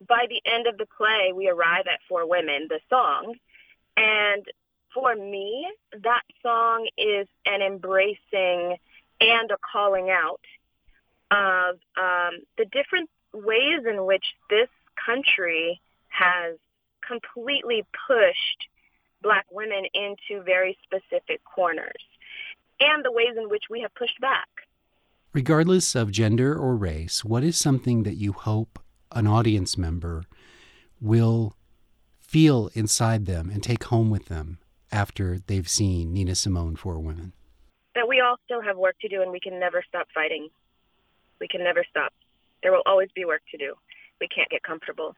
by 0.07 0.25
the 0.29 0.41
end 0.49 0.67
of 0.67 0.77
the 0.77 0.85
play, 0.97 1.31
we 1.33 1.49
arrive 1.49 1.85
at 1.87 1.99
Four 2.07 2.29
Women, 2.29 2.67
the 2.69 2.79
song. 2.89 3.35
And 3.95 4.45
for 4.93 5.15
me, 5.15 5.67
that 5.91 6.23
song 6.43 6.87
is 6.97 7.27
an 7.45 7.61
embracing 7.61 8.77
and 9.19 9.51
a 9.51 9.57
calling 9.71 10.09
out 10.09 10.41
of 11.31 11.75
um, 11.97 12.39
the 12.57 12.65
different 12.65 13.09
ways 13.33 13.81
in 13.89 14.05
which 14.05 14.23
this 14.49 14.69
country 15.05 15.81
has 16.17 16.57
completely 17.05 17.85
pushed 18.07 18.67
black 19.21 19.45
women 19.51 19.83
into 19.93 20.43
very 20.43 20.77
specific 20.83 21.41
corners 21.43 22.03
and 22.79 23.03
the 23.03 23.11
ways 23.11 23.35
in 23.37 23.49
which 23.49 23.63
we 23.69 23.81
have 23.81 23.93
pushed 23.95 24.19
back. 24.21 24.47
Regardless 25.33 25.95
of 25.95 26.11
gender 26.11 26.55
or 26.55 26.75
race, 26.75 27.23
what 27.23 27.43
is 27.43 27.57
something 27.57 28.03
that 28.03 28.15
you 28.15 28.33
hope 28.33 28.79
an 29.11 29.27
audience 29.27 29.77
member 29.77 30.23
will 30.99 31.55
feel 32.19 32.69
inside 32.73 33.25
them 33.25 33.49
and 33.49 33.63
take 33.63 33.85
home 33.85 34.09
with 34.09 34.25
them 34.25 34.59
after 34.91 35.39
they've 35.47 35.69
seen 35.69 36.13
Nina 36.13 36.35
Simone 36.35 36.75
Four 36.75 36.99
Women? 36.99 37.33
That 37.95 38.07
we 38.07 38.21
all 38.21 38.37
still 38.45 38.61
have 38.61 38.77
work 38.77 38.95
to 39.01 39.07
do 39.07 39.21
and 39.21 39.31
we 39.31 39.39
can 39.39 39.59
never 39.59 39.83
stop 39.87 40.07
fighting. 40.13 40.49
We 41.39 41.47
can 41.47 41.63
never 41.63 41.83
stop. 41.89 42.13
There 42.63 42.71
will 42.71 42.83
always 42.85 43.09
be 43.15 43.25
work 43.25 43.41
to 43.51 43.57
do. 43.57 43.75
We 44.19 44.27
can't 44.27 44.49
get 44.49 44.63
comfortable. 44.63 45.15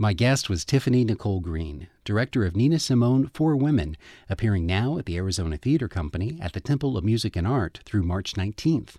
My 0.00 0.14
guest 0.14 0.48
was 0.48 0.64
Tiffany 0.64 1.04
Nicole 1.04 1.40
Green, 1.40 1.88
director 2.06 2.46
of 2.46 2.56
Nina 2.56 2.78
Simone 2.78 3.26
Four 3.34 3.54
Women, 3.54 3.98
appearing 4.30 4.64
now 4.64 4.96
at 4.96 5.04
the 5.04 5.18
Arizona 5.18 5.58
Theatre 5.58 5.88
Company 5.88 6.38
at 6.40 6.54
the 6.54 6.60
Temple 6.60 6.96
of 6.96 7.04
Music 7.04 7.36
and 7.36 7.46
Art 7.46 7.80
through 7.84 8.04
March 8.04 8.32
19th. 8.32 8.94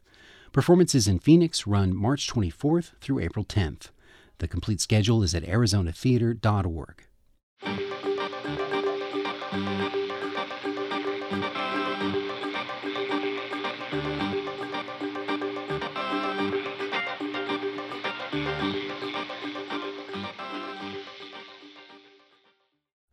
Performances 0.51 1.07
in 1.07 1.17
Phoenix 1.17 1.65
run 1.65 1.95
March 1.95 2.31
24th 2.31 2.91
through 3.01 3.17
April 3.17 3.43
10th. 3.43 3.89
The 4.37 4.47
complete 4.47 4.79
schedule 4.79 5.23
is 5.23 5.33
at 5.33 5.41
arizonatheater.org. 5.41 7.03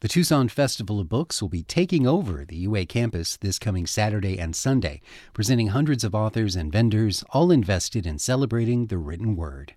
The 0.09 0.15
Tucson 0.15 0.49
Festival 0.49 1.01
of 1.01 1.11
Books 1.11 1.43
will 1.43 1.51
be 1.51 1.65
taking 1.65 2.07
over 2.07 2.43
the 2.43 2.57
UA 2.57 2.87
campus 2.87 3.37
this 3.37 3.59
coming 3.59 3.87
Saturday 3.87 4.39
and 4.39 4.57
Sunday, 4.57 5.03
presenting 5.35 5.67
hundreds 5.67 6.03
of 6.03 6.15
authors 6.15 6.57
and 6.57 6.73
vendors, 6.73 7.23
all 7.29 7.51
invested 7.51 8.07
in 8.07 8.19
celebrating 8.19 8.87
the 8.87 8.97
written 8.97 9.37
word. 9.37 9.75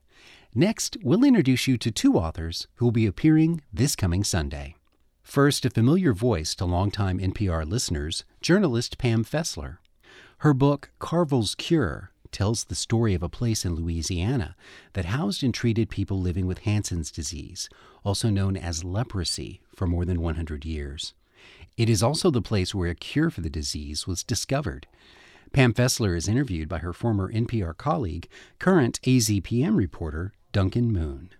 Next, 0.55 0.95
we'll 1.03 1.25
introduce 1.25 1.67
you 1.67 1.77
to 1.79 1.91
two 1.91 2.15
authors 2.15 2.69
who 2.75 2.85
will 2.85 2.93
be 2.93 3.05
appearing 3.05 3.61
this 3.73 3.93
coming 3.93 4.23
Sunday. 4.23 4.75
First, 5.21 5.65
a 5.65 5.69
familiar 5.69 6.13
voice 6.13 6.55
to 6.55 6.63
longtime 6.63 7.19
NPR 7.19 7.69
listeners, 7.69 8.23
journalist 8.39 8.97
Pam 8.97 9.25
Fessler. 9.25 9.79
Her 10.37 10.53
book, 10.53 10.91
Carville's 10.97 11.55
Cure, 11.55 12.10
tells 12.31 12.63
the 12.63 12.75
story 12.75 13.13
of 13.13 13.23
a 13.23 13.29
place 13.29 13.65
in 13.65 13.75
Louisiana 13.75 14.55
that 14.93 15.05
housed 15.05 15.43
and 15.43 15.53
treated 15.53 15.89
people 15.89 16.19
living 16.19 16.47
with 16.47 16.59
Hansen's 16.59 17.11
disease, 17.11 17.69
also 18.03 18.29
known 18.29 18.55
as 18.57 18.83
leprosy, 18.83 19.61
for 19.75 19.87
more 19.87 20.05
than 20.05 20.21
100 20.21 20.65
years. 20.65 21.13
It 21.77 21.89
is 21.89 22.03
also 22.03 22.29
the 22.29 22.41
place 22.41 22.75
where 22.75 22.89
a 22.89 22.95
cure 22.95 23.29
for 23.29 23.41
the 23.41 23.49
disease 23.49 24.05
was 24.05 24.23
discovered. 24.23 24.87
Pam 25.53 25.73
Fessler 25.73 26.15
is 26.15 26.27
interviewed 26.27 26.69
by 26.69 26.77
her 26.77 26.93
former 26.93 27.31
NPR 27.31 27.75
colleague, 27.75 28.27
current 28.59 29.01
AZPM 29.01 29.75
reporter 29.75 30.33
Duncan 30.51 30.91
Moon. 30.91 31.31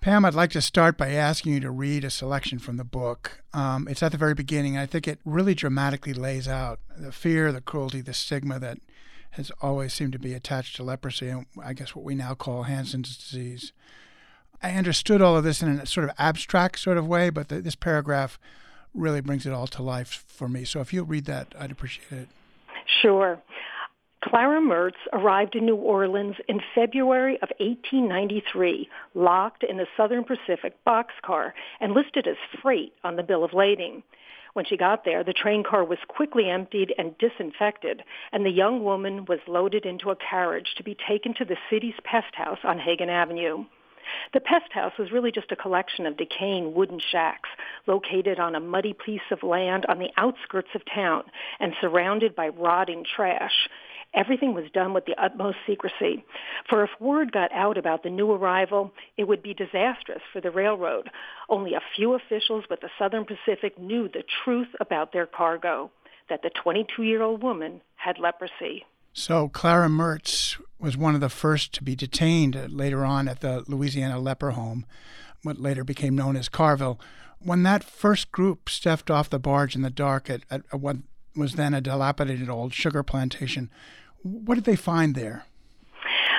Pam, 0.00 0.24
I'd 0.24 0.34
like 0.34 0.50
to 0.50 0.62
start 0.62 0.96
by 0.96 1.10
asking 1.10 1.54
you 1.54 1.60
to 1.60 1.70
read 1.72 2.04
a 2.04 2.10
selection 2.10 2.60
from 2.60 2.76
the 2.76 2.84
book. 2.84 3.42
Um, 3.52 3.88
it's 3.88 4.02
at 4.02 4.12
the 4.12 4.18
very 4.18 4.34
beginning, 4.34 4.78
I 4.78 4.86
think 4.86 5.08
it 5.08 5.18
really 5.24 5.54
dramatically 5.54 6.14
lays 6.14 6.46
out 6.46 6.78
the 6.96 7.10
fear, 7.10 7.50
the 7.50 7.60
cruelty, 7.60 8.00
the 8.00 8.14
stigma 8.14 8.60
that 8.60 8.78
has 9.30 9.52
always 9.60 9.92
seemed 9.92 10.12
to 10.12 10.18
be 10.18 10.34
attached 10.34 10.76
to 10.76 10.82
leprosy, 10.82 11.28
and 11.28 11.46
I 11.62 11.72
guess 11.72 11.94
what 11.94 12.04
we 12.04 12.14
now 12.14 12.34
call 12.34 12.64
Hansen's 12.64 13.16
disease. 13.16 13.72
I 14.62 14.72
understood 14.72 15.22
all 15.22 15.36
of 15.36 15.44
this 15.44 15.62
in 15.62 15.68
a 15.68 15.86
sort 15.86 16.08
of 16.08 16.14
abstract 16.18 16.80
sort 16.80 16.98
of 16.98 17.06
way, 17.06 17.30
but 17.30 17.48
the, 17.48 17.60
this 17.60 17.76
paragraph 17.76 18.38
really 18.94 19.20
brings 19.20 19.46
it 19.46 19.52
all 19.52 19.66
to 19.68 19.82
life 19.82 20.24
for 20.26 20.48
me. 20.48 20.64
So 20.64 20.80
if 20.80 20.92
you'll 20.92 21.06
read 21.06 21.26
that, 21.26 21.54
I'd 21.58 21.70
appreciate 21.70 22.22
it. 22.22 22.28
Sure. 23.02 23.40
Clara 24.24 24.60
Mertz 24.60 24.98
arrived 25.12 25.54
in 25.54 25.64
New 25.64 25.76
Orleans 25.76 26.34
in 26.48 26.60
February 26.74 27.34
of 27.36 27.50
1893, 27.60 28.88
locked 29.14 29.62
in 29.62 29.78
a 29.78 29.84
Southern 29.96 30.24
Pacific 30.24 30.74
boxcar 30.84 31.52
and 31.80 31.92
listed 31.92 32.26
as 32.26 32.36
freight 32.60 32.92
on 33.04 33.14
the 33.14 33.22
bill 33.22 33.44
of 33.44 33.52
lading. 33.52 34.02
When 34.52 34.64
she 34.64 34.76
got 34.76 35.04
there, 35.04 35.22
the 35.22 35.32
train 35.32 35.62
car 35.62 35.84
was 35.84 35.98
quickly 36.08 36.50
emptied 36.50 36.94
and 36.98 37.16
disinfected, 37.18 38.02
and 38.32 38.44
the 38.44 38.50
young 38.50 38.82
woman 38.82 39.24
was 39.26 39.40
loaded 39.46 39.86
into 39.86 40.10
a 40.10 40.16
carriage 40.16 40.74
to 40.76 40.82
be 40.82 40.96
taken 41.08 41.34
to 41.34 41.44
the 41.44 41.56
city's 41.70 41.94
pest 42.04 42.34
house 42.34 42.58
on 42.64 42.78
Hagen 42.78 43.10
Avenue. 43.10 43.64
The 44.32 44.40
pest 44.40 44.72
house 44.72 44.96
was 44.98 45.12
really 45.12 45.32
just 45.32 45.52
a 45.52 45.56
collection 45.56 46.06
of 46.06 46.16
decaying 46.16 46.74
wooden 46.74 46.98
shacks 46.98 47.50
located 47.86 48.38
on 48.38 48.54
a 48.54 48.60
muddy 48.60 48.94
piece 48.94 49.30
of 49.30 49.42
land 49.42 49.84
on 49.86 49.98
the 49.98 50.10
outskirts 50.16 50.70
of 50.74 50.82
town 50.86 51.24
and 51.60 51.74
surrounded 51.80 52.34
by 52.34 52.48
rotting 52.48 53.04
trash. 53.04 53.68
Everything 54.14 54.54
was 54.54 54.70
done 54.72 54.94
with 54.94 55.04
the 55.04 55.14
utmost 55.22 55.58
secrecy. 55.66 56.24
For 56.68 56.82
if 56.82 56.90
word 56.98 57.30
got 57.30 57.52
out 57.52 57.76
about 57.78 58.02
the 58.02 58.10
new 58.10 58.32
arrival, 58.32 58.92
it 59.16 59.28
would 59.28 59.42
be 59.42 59.54
disastrous 59.54 60.22
for 60.32 60.40
the 60.40 60.50
railroad. 60.50 61.10
Only 61.48 61.74
a 61.74 61.82
few 61.94 62.14
officials 62.14 62.64
with 62.70 62.80
the 62.80 62.90
Southern 62.98 63.24
Pacific 63.24 63.78
knew 63.78 64.08
the 64.08 64.24
truth 64.44 64.68
about 64.80 65.12
their 65.12 65.26
cargo, 65.26 65.90
that 66.28 66.42
the 66.42 66.50
22-year-old 66.50 67.42
woman 67.42 67.82
had 67.96 68.18
leprosy. 68.18 68.84
So 69.12 69.48
Clara 69.48 69.88
Mertz 69.88 70.60
was 70.78 70.96
one 70.96 71.14
of 71.14 71.20
the 71.20 71.28
first 71.28 71.72
to 71.74 71.84
be 71.84 71.96
detained 71.96 72.72
later 72.72 73.04
on 73.04 73.28
at 73.28 73.40
the 73.40 73.64
Louisiana 73.66 74.18
leper 74.18 74.52
home, 74.52 74.86
what 75.42 75.60
later 75.60 75.84
became 75.84 76.16
known 76.16 76.36
as 76.36 76.48
Carville. 76.48 77.00
When 77.40 77.62
that 77.62 77.84
first 77.84 78.32
group 78.32 78.68
stepped 78.68 79.10
off 79.10 79.30
the 79.30 79.38
barge 79.38 79.74
in 79.74 79.82
the 79.82 79.90
dark 79.90 80.28
at, 80.30 80.42
at 80.50 80.62
what 80.72 80.96
was 81.36 81.54
then 81.54 81.72
a 81.72 81.80
dilapidated 81.80 82.48
old 82.48 82.74
sugar 82.74 83.02
plantation, 83.02 83.70
what 84.22 84.56
did 84.56 84.64
they 84.64 84.76
find 84.76 85.14
there? 85.14 85.44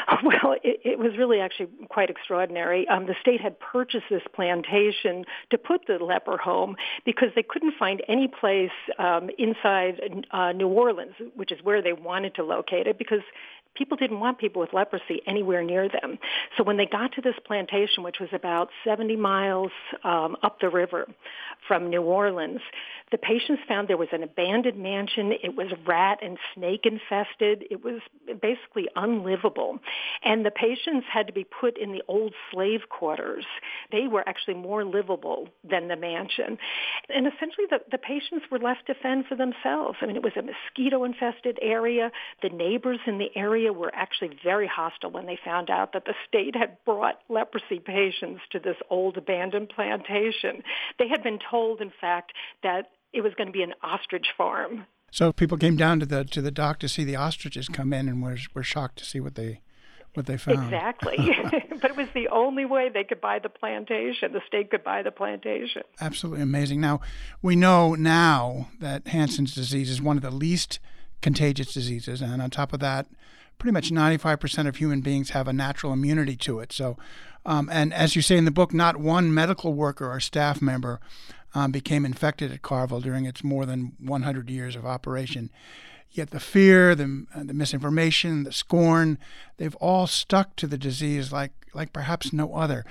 Well, 0.24 0.56
it, 0.64 0.82
it, 0.84 1.00
was 1.00 1.18
really 1.18 1.40
actually 1.40 1.70
quite 1.90 2.10
extraordinary. 2.10 2.88
Um, 2.88 3.06
the 3.06 3.16
state 3.22 3.40
had 3.40 3.60
purchased 3.60 4.06
this 4.10 4.24
plantation 4.34 5.24
to 5.52 5.58
put 5.58 5.86
the 5.88 6.04
leper 6.04 6.38
home 6.38 6.76
because 7.06 7.30
they 7.36 7.44
couldn't 7.44 7.76
find 7.78 8.02
any 8.08 8.28
place 8.28 8.72
um, 8.98 9.30
inside 9.38 10.02
uh, 10.32 10.52
New 10.52 10.68
Orleans, 10.68 11.14
which 11.36 11.52
is 11.52 11.60
where 11.64 11.82
they 11.82 11.94
wanted 11.94 12.36
to 12.36 12.44
locate 12.44 12.88
it, 12.88 12.98
because 12.98 13.22
people 13.76 13.98
didn't 13.98 14.20
want 14.20 14.38
people 14.38 14.62
with 14.62 14.74
leprosy 14.74 15.22
anywhere 15.26 15.64
near 15.64 15.88
them. 15.90 16.20
So 16.58 16.64
when 16.64 16.78
they 16.78 16.86
got 16.86 17.14
to 17.14 17.22
this 17.22 17.36
plantation, 17.46 18.04
which 18.04 18.20
was 18.20 18.30
about 18.34 18.70
70 18.84 19.16
miles 19.16 19.72
um, 20.04 20.36
up 20.44 20.60
the 20.60 20.70
river 20.70 21.08
from 21.68 21.90
New 21.90 22.02
Orleans, 22.02 22.62
the 23.12 23.18
patients 23.18 23.62
found 23.68 23.88
there 23.88 23.98
was 23.98 24.10
an 24.12 24.24
abandoned 24.24 24.78
mansion. 24.78 25.34
It 25.44 25.56
was 25.56 25.68
rat 25.88 26.20
and 26.22 26.38
snake 26.54 26.86
infested. 26.86 27.66
It 27.72 27.84
was 27.84 28.02
basically 28.42 28.88
unlivable. 28.96 29.80
And 30.24 30.46
the 30.46 30.52
patients 30.52 31.08
had 31.12 31.26
to 31.28 31.34
be 31.34 31.44
put 31.44 31.78
in 31.78 31.92
the 31.92 32.04
old 32.08 32.34
slave 32.52 32.82
quarters. 32.90 33.46
They 33.92 34.08
were 34.08 34.28
actually 34.28 34.56
more 34.56 34.86
livable 34.86 35.50
than 35.68 35.88
the 35.88 35.96
mansion. 35.96 36.58
And 37.10 37.26
essentially 37.26 37.66
the, 37.70 37.80
the 37.90 37.98
patients 37.98 38.46
were 38.52 38.60
left 38.60 38.86
to 38.88 38.94
fend 38.94 39.26
for 39.26 39.36
themselves. 39.36 39.98
I 40.02 40.06
mean, 40.06 40.16
it 40.16 40.24
was 40.24 40.34
a 40.38 40.44
mosquito 40.44 41.04
infested 41.04 41.58
area. 41.62 42.12
The 42.44 42.50
neighbors 42.50 43.00
in 43.08 43.18
the 43.18 43.32
area 43.60 43.74
were 43.74 43.94
actually 43.94 44.38
very 44.44 44.68
hostile 44.68 45.12
when 45.12 45.26
they 45.26 45.38
found 45.44 45.70
out 45.70 45.94
that 45.94 46.06
the 46.06 46.14
state 46.28 46.56
had 46.56 46.78
brought 46.86 47.20
leprosy 47.30 47.80
patients 47.80 48.42
to 48.52 48.60
this 48.60 48.78
old 48.90 49.18
abandoned 49.18 49.70
plantation. 49.70 50.64
They 50.98 51.08
had 51.08 51.24
been 51.24 51.40
told, 51.50 51.82
in 51.82 51.92
fact, 52.00 52.34
that 52.64 52.92
it 53.14 53.22
was 53.22 53.34
going 53.36 53.48
to 53.48 53.54
be 53.54 53.64
an 53.64 53.74
ostrich 53.84 54.28
farm. 54.38 54.86
So 55.12 55.34
people 55.34 55.58
came 55.58 55.76
down 55.76 56.00
to 56.02 56.06
the 56.06 56.24
to 56.26 56.42
the 56.42 56.52
dock 56.52 56.80
to 56.80 56.88
see 56.88 57.04
the 57.04 57.16
ostriches 57.16 57.68
come 57.68 57.94
in 57.94 58.08
and 58.08 58.22
were 58.22 58.38
were 58.54 58.64
shocked 58.64 59.00
to 59.00 59.06
see 59.06 59.20
what 59.20 59.34
they 59.34 59.62
what 60.14 60.28
they 60.28 60.38
found. 60.38 60.66
Exactly. 60.66 61.18
but 61.82 61.92
it 61.92 61.98
was 61.98 62.08
the 62.14 62.28
only 62.30 62.66
way 62.66 62.90
they 62.94 63.04
could 63.04 63.20
buy 63.20 63.40
the 63.40 63.50
plantation. 63.50 64.34
The 64.34 64.42
state 64.46 64.70
could 64.70 64.84
buy 64.84 65.02
the 65.02 65.12
plantation. 65.12 65.82
Absolutely 66.00 66.44
amazing. 66.44 66.80
Now, 66.80 67.02
we 67.42 67.56
know 67.56 67.96
now 67.96 68.70
that 68.80 69.08
Hansen's 69.08 69.56
disease 69.56 69.90
is 69.90 70.02
one 70.02 70.16
of 70.16 70.24
the 70.24 70.32
least 70.32 70.80
contagious 71.22 71.74
diseases 71.74 72.22
and 72.22 72.42
on 72.42 72.50
top 72.50 72.74
of 72.74 72.80
that, 72.80 73.08
pretty 73.58 73.74
much 73.74 73.92
95% 73.92 74.68
of 74.68 74.78
human 74.78 75.02
beings 75.02 75.32
have 75.32 75.48
a 75.48 75.54
natural 75.54 75.92
immunity 75.92 76.36
to 76.38 76.60
it. 76.60 76.72
So 76.72 76.98
um, 77.46 77.70
and 77.72 77.94
as 77.94 78.16
you 78.16 78.22
say 78.22 78.38
in 78.38 78.46
the 78.46 78.52
book, 78.52 78.74
not 78.74 78.98
one 78.98 79.34
medical 79.34 79.74
worker 79.74 80.10
or 80.10 80.20
staff 80.20 80.62
member 80.62 81.00
um, 81.54 81.72
became 81.72 82.06
infected 82.06 82.52
at 82.52 82.62
Carville 82.62 83.02
during 83.02 83.26
its 83.26 83.44
more 83.44 83.66
than 83.66 83.94
100 84.00 84.50
years 84.50 84.76
of 84.76 84.86
operation. 84.86 85.50
Yet 86.12 86.32
the 86.32 86.40
fear, 86.40 86.96
the, 86.96 87.26
uh, 87.34 87.44
the 87.44 87.54
misinformation, 87.54 88.44
the 88.44 88.52
scorn, 88.52 89.18
they've 89.58 89.76
all 89.76 90.08
stuck 90.08 90.56
to 90.58 90.68
the 90.68 90.78
disease 90.78 91.32
like, 91.32 91.52
like 91.74 91.94
perhaps 91.94 92.34
no 92.34 92.56
other. 92.56 92.84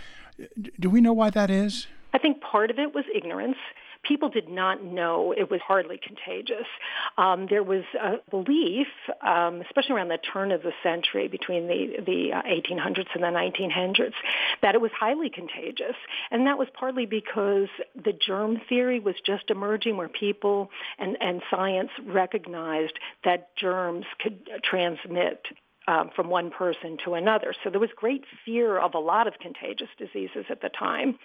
Do 0.79 0.89
we 0.89 1.01
know 1.01 1.13
why 1.13 1.31
that 1.31 1.51
is? 1.51 1.89
I 2.13 2.19
think 2.19 2.41
part 2.41 2.71
of 2.71 2.79
it 2.79 2.95
was 2.95 3.05
ignorance 3.15 3.57
people 4.03 4.29
did 4.29 4.49
not 4.49 4.83
know 4.83 5.35
it 5.37 5.51
was 5.51 5.61
hardly 5.61 5.99
contagious. 5.99 6.67
Um, 7.17 7.47
there 7.49 7.63
was 7.63 7.85
a 8.01 8.17
belief, 8.31 8.87
um, 9.23 9.61
especially 9.63 9.97
around 9.97 10.09
the 10.09 10.19
turn 10.19 10.53
of 10.53 10.63
the 10.63 10.73
century, 10.83 11.29
between 11.29 11.67
the, 11.67 12.03
the 12.05 12.33
uh, 12.33 12.43
1800s 12.43 13.09
and 13.15 13.23
the 13.23 13.29
1900s, 13.29 14.15
that 14.63 14.75
it 14.75 14.81
was 14.81 14.91
highly 14.99 15.31
contagious. 15.31 15.97
And 16.31 16.47
that 16.47 16.59
was 16.59 16.69
partly 16.79 17.07
because 17.07 17.69
the 17.95 18.13
germ 18.13 18.61
theory 18.69 19.01
was 19.01 19.15
just 19.25 19.51
emerging 19.51 19.97
where 19.97 20.09
people 20.09 20.71
and, 20.99 21.17
and 21.21 21.43
science 21.51 21.91
recognized 22.07 22.99
that 23.25 23.55
germs 23.57 24.07
could 24.21 24.49
transmit 24.63 25.47
um, 25.89 26.11
from 26.15 26.29
one 26.29 26.51
person 26.51 26.99
to 27.05 27.15
another. 27.15 27.55
So 27.65 27.71
there 27.71 27.81
was 27.81 27.91
great 27.97 28.25
fear 28.45 28.79
of 28.79 28.95
a 28.95 28.99
lot 28.99 29.27
of 29.27 29.35
contagious 29.41 29.89
diseases 29.99 30.45
at 30.51 30.61
the 30.61 30.69
time. 30.69 31.19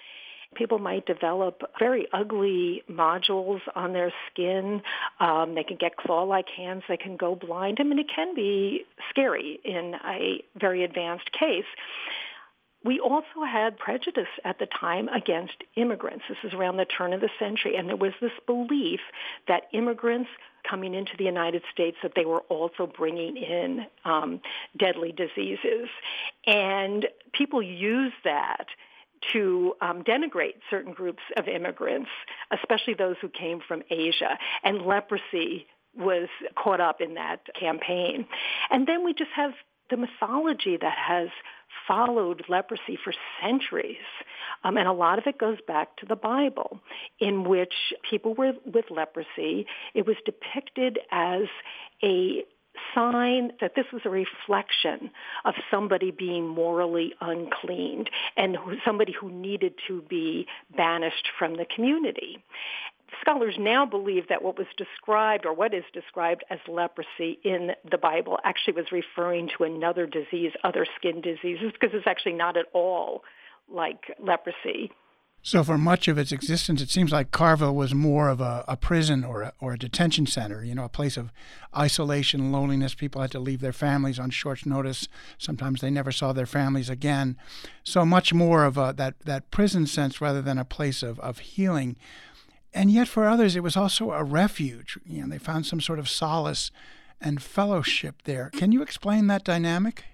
People 0.55 0.79
might 0.79 1.05
develop 1.05 1.61
very 1.79 2.07
ugly 2.13 2.83
nodules 2.87 3.61
on 3.75 3.93
their 3.93 4.11
skin. 4.29 4.81
Um, 5.19 5.55
they 5.55 5.63
can 5.63 5.77
get 5.77 5.97
claw-like 5.97 6.49
hands. 6.49 6.83
They 6.87 6.97
can 6.97 7.17
go 7.17 7.35
blind. 7.35 7.77
I 7.79 7.83
mean, 7.83 7.99
it 7.99 8.09
can 8.13 8.35
be 8.35 8.85
scary 9.09 9.59
in 9.63 9.95
a 10.05 10.43
very 10.59 10.83
advanced 10.83 11.31
case. 11.31 11.65
We 12.85 12.99
also 12.99 13.43
had 13.49 13.77
prejudice 13.77 14.27
at 14.43 14.59
the 14.59 14.65
time 14.65 15.07
against 15.07 15.53
immigrants. 15.75 16.25
This 16.27 16.37
is 16.43 16.53
around 16.53 16.77
the 16.77 16.85
turn 16.85 17.13
of 17.13 17.21
the 17.21 17.29
century, 17.39 17.77
and 17.77 17.87
there 17.87 17.95
was 17.95 18.11
this 18.19 18.33
belief 18.45 18.99
that 19.47 19.63
immigrants 19.71 20.29
coming 20.69 20.93
into 20.93 21.11
the 21.17 21.23
United 21.23 21.61
States 21.71 21.97
that 22.03 22.13
they 22.15 22.25
were 22.25 22.41
also 22.49 22.85
bringing 22.85 23.37
in 23.37 23.85
um, 24.05 24.41
deadly 24.77 25.13
diseases, 25.13 25.87
and 26.45 27.07
people 27.33 27.61
used 27.61 28.15
that 28.23 28.65
to 29.31 29.73
um, 29.81 30.03
denigrate 30.03 30.55
certain 30.69 30.93
groups 30.93 31.23
of 31.37 31.47
immigrants, 31.47 32.09
especially 32.51 32.93
those 32.93 33.15
who 33.21 33.29
came 33.29 33.59
from 33.65 33.83
Asia. 33.89 34.37
And 34.63 34.81
leprosy 34.81 35.67
was 35.95 36.27
caught 36.61 36.81
up 36.81 37.01
in 37.01 37.13
that 37.15 37.41
campaign. 37.59 38.25
And 38.69 38.87
then 38.87 39.05
we 39.05 39.13
just 39.13 39.31
have 39.35 39.51
the 39.89 39.97
mythology 39.97 40.77
that 40.77 40.97
has 40.97 41.29
followed 41.87 42.43
leprosy 42.49 42.97
for 43.03 43.13
centuries. 43.41 43.97
Um, 44.63 44.77
and 44.77 44.87
a 44.87 44.93
lot 44.93 45.19
of 45.19 45.25
it 45.27 45.37
goes 45.37 45.57
back 45.67 45.97
to 45.97 46.05
the 46.05 46.15
Bible, 46.15 46.79
in 47.19 47.43
which 47.43 47.73
people 48.09 48.33
were 48.33 48.53
with 48.65 48.85
leprosy. 48.89 49.67
It 49.93 50.05
was 50.05 50.15
depicted 50.25 50.99
as 51.11 51.43
a 52.03 52.43
sign 52.95 53.51
that 53.61 53.75
this 53.75 53.85
was 53.91 54.01
a 54.05 54.09
reflection 54.09 55.11
of 55.45 55.53
somebody 55.69 56.11
being 56.11 56.47
morally 56.47 57.13
uncleaned 57.21 58.09
and 58.37 58.57
somebody 58.85 59.11
who 59.11 59.31
needed 59.31 59.73
to 59.87 60.01
be 60.03 60.47
banished 60.75 61.29
from 61.37 61.57
the 61.57 61.65
community. 61.75 62.43
Scholars 63.21 63.55
now 63.59 63.85
believe 63.85 64.27
that 64.29 64.41
what 64.41 64.57
was 64.57 64.67
described 64.77 65.45
or 65.45 65.53
what 65.53 65.73
is 65.73 65.83
described 65.93 66.43
as 66.49 66.59
leprosy 66.67 67.39
in 67.43 67.71
the 67.89 67.97
Bible 67.97 68.39
actually 68.43 68.73
was 68.73 68.91
referring 68.91 69.49
to 69.57 69.63
another 69.63 70.07
disease, 70.07 70.51
other 70.63 70.85
skin 70.97 71.21
diseases, 71.21 71.71
because 71.73 71.91
it's 71.93 72.07
actually 72.07 72.33
not 72.33 72.57
at 72.57 72.65
all 72.73 73.23
like 73.71 74.15
leprosy. 74.19 74.91
So, 75.45 75.61
for 75.61 75.77
much 75.77 76.07
of 76.07 76.17
its 76.17 76.31
existence, 76.31 76.81
it 76.81 76.89
seems 76.89 77.11
like 77.11 77.31
Carville 77.31 77.75
was 77.75 77.93
more 77.93 78.29
of 78.29 78.39
a, 78.39 78.63
a 78.65 78.77
prison 78.77 79.25
or 79.25 79.41
a, 79.41 79.53
or 79.59 79.73
a 79.73 79.77
detention 79.77 80.25
center, 80.25 80.63
you 80.63 80.73
know, 80.73 80.85
a 80.85 80.89
place 80.89 81.17
of 81.17 81.33
isolation, 81.75 82.49
loneliness. 82.53 82.95
People 82.95 83.21
had 83.21 83.31
to 83.31 83.41
leave 83.41 83.59
their 83.59 83.73
families 83.73 84.19
on 84.19 84.29
short 84.29 84.65
notice. 84.65 85.09
Sometimes 85.37 85.81
they 85.81 85.89
never 85.89 86.13
saw 86.13 86.31
their 86.31 86.45
families 86.45 86.89
again. 86.89 87.35
So, 87.83 88.05
much 88.05 88.33
more 88.33 88.63
of 88.63 88.77
a, 88.77 88.93
that, 88.95 89.19
that 89.25 89.51
prison 89.51 89.85
sense 89.85 90.21
rather 90.21 90.41
than 90.41 90.57
a 90.57 90.63
place 90.63 91.03
of, 91.03 91.19
of 91.19 91.39
healing. 91.39 91.97
And 92.73 92.89
yet, 92.89 93.09
for 93.09 93.27
others, 93.27 93.57
it 93.57 93.63
was 93.63 93.75
also 93.75 94.11
a 94.11 94.23
refuge. 94.23 94.97
You 95.05 95.23
know, 95.23 95.27
they 95.27 95.39
found 95.39 95.65
some 95.65 95.81
sort 95.81 95.99
of 95.99 96.07
solace 96.07 96.71
and 97.19 97.43
fellowship 97.43 98.21
there. 98.23 98.49
Can 98.49 98.71
you 98.71 98.81
explain 98.81 99.27
that 99.27 99.43
dynamic? 99.43 100.05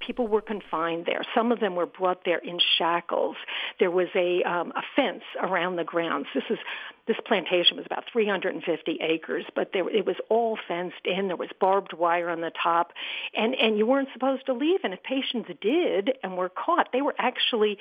People 0.00 0.26
were 0.26 0.40
confined 0.40 1.06
there. 1.06 1.22
Some 1.34 1.52
of 1.52 1.60
them 1.60 1.74
were 1.74 1.86
brought 1.86 2.24
there 2.24 2.38
in 2.38 2.58
shackles. 2.78 3.36
There 3.78 3.90
was 3.90 4.08
a, 4.14 4.42
um, 4.42 4.72
a 4.76 4.82
fence 4.96 5.22
around 5.42 5.76
the 5.76 5.84
grounds. 5.84 6.26
This 6.34 6.44
is 6.50 6.58
this 7.06 7.16
plantation 7.26 7.78
was 7.78 7.86
about 7.86 8.04
350 8.12 8.98
acres, 9.00 9.46
but 9.56 9.70
there, 9.72 9.88
it 9.88 10.04
was 10.04 10.16
all 10.28 10.58
fenced 10.68 11.06
in. 11.06 11.28
There 11.28 11.36
was 11.36 11.48
barbed 11.58 11.94
wire 11.94 12.28
on 12.28 12.42
the 12.42 12.52
top, 12.62 12.92
and 13.34 13.54
and 13.54 13.78
you 13.78 13.86
weren't 13.86 14.10
supposed 14.12 14.44
to 14.46 14.52
leave. 14.52 14.80
And 14.84 14.92
if 14.92 15.02
patients 15.02 15.50
did 15.62 16.10
and 16.22 16.36
were 16.36 16.50
caught, 16.50 16.88
they 16.92 17.00
were 17.00 17.14
actually 17.18 17.78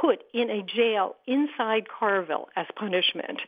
put 0.00 0.22
in 0.32 0.50
a 0.50 0.62
jail 0.62 1.16
inside 1.26 1.88
Carville 1.88 2.48
as 2.54 2.66
punishment. 2.76 3.40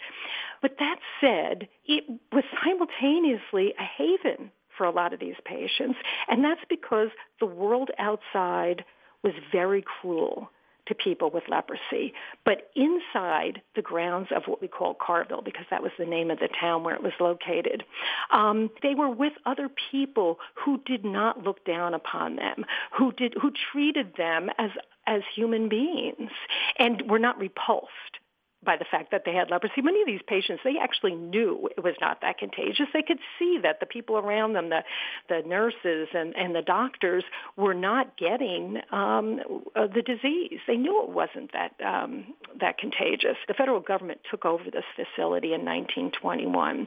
But 0.60 0.76
that 0.78 0.96
said, 1.20 1.68
it 1.84 2.04
was 2.32 2.44
simultaneously 2.64 3.74
a 3.78 3.84
haven 3.84 4.50
for 4.76 4.84
a 4.84 4.90
lot 4.90 5.12
of 5.12 5.20
these 5.20 5.36
patients. 5.44 5.98
And 6.28 6.44
that's 6.44 6.60
because 6.68 7.08
the 7.40 7.46
world 7.46 7.90
outside 7.98 8.84
was 9.22 9.34
very 9.52 9.84
cruel 10.00 10.50
to 10.88 10.94
people 10.94 11.30
with 11.30 11.44
leprosy. 11.48 12.12
But 12.44 12.70
inside 12.74 13.62
the 13.76 13.82
grounds 13.82 14.28
of 14.34 14.44
what 14.46 14.60
we 14.60 14.68
call 14.68 14.94
Carville, 14.94 15.42
because 15.42 15.66
that 15.70 15.82
was 15.82 15.92
the 15.98 16.06
name 16.06 16.30
of 16.30 16.38
the 16.38 16.48
town 16.60 16.82
where 16.82 16.94
it 16.94 17.02
was 17.02 17.12
located, 17.20 17.84
um, 18.32 18.70
they 18.82 18.94
were 18.94 19.10
with 19.10 19.32
other 19.46 19.68
people 19.90 20.38
who 20.54 20.80
did 20.84 21.04
not 21.04 21.44
look 21.44 21.64
down 21.64 21.94
upon 21.94 22.36
them, 22.36 22.64
who 22.98 23.12
did 23.12 23.34
who 23.40 23.52
treated 23.72 24.14
them 24.16 24.48
as 24.58 24.70
as 25.06 25.22
human 25.34 25.68
beings 25.68 26.30
and 26.78 27.10
were 27.10 27.18
not 27.18 27.38
repulsed 27.38 28.18
by 28.64 28.76
the 28.76 28.84
fact 28.90 29.10
that 29.10 29.22
they 29.24 29.34
had 29.34 29.50
leprosy. 29.50 29.82
Many 29.82 30.00
of 30.00 30.06
these 30.06 30.20
patients, 30.26 30.60
they 30.64 30.76
actually 30.80 31.14
knew 31.14 31.68
it 31.76 31.82
was 31.82 31.94
not 32.00 32.20
that 32.22 32.38
contagious. 32.38 32.86
They 32.92 33.02
could 33.02 33.18
see 33.38 33.58
that 33.62 33.80
the 33.80 33.86
people 33.86 34.16
around 34.16 34.52
them, 34.52 34.70
the, 34.70 34.82
the 35.28 35.42
nurses 35.46 36.08
and, 36.14 36.34
and 36.36 36.54
the 36.54 36.62
doctors, 36.62 37.24
were 37.56 37.74
not 37.74 38.16
getting 38.16 38.78
um, 38.90 39.40
uh, 39.74 39.86
the 39.86 40.02
disease. 40.02 40.60
They 40.66 40.76
knew 40.76 41.02
it 41.02 41.10
wasn't 41.10 41.52
that, 41.52 41.72
um, 41.84 42.34
that 42.60 42.78
contagious. 42.78 43.36
The 43.48 43.54
federal 43.54 43.80
government 43.80 44.20
took 44.30 44.44
over 44.44 44.64
this 44.64 44.84
facility 44.94 45.54
in 45.54 45.64
1921, 45.64 46.86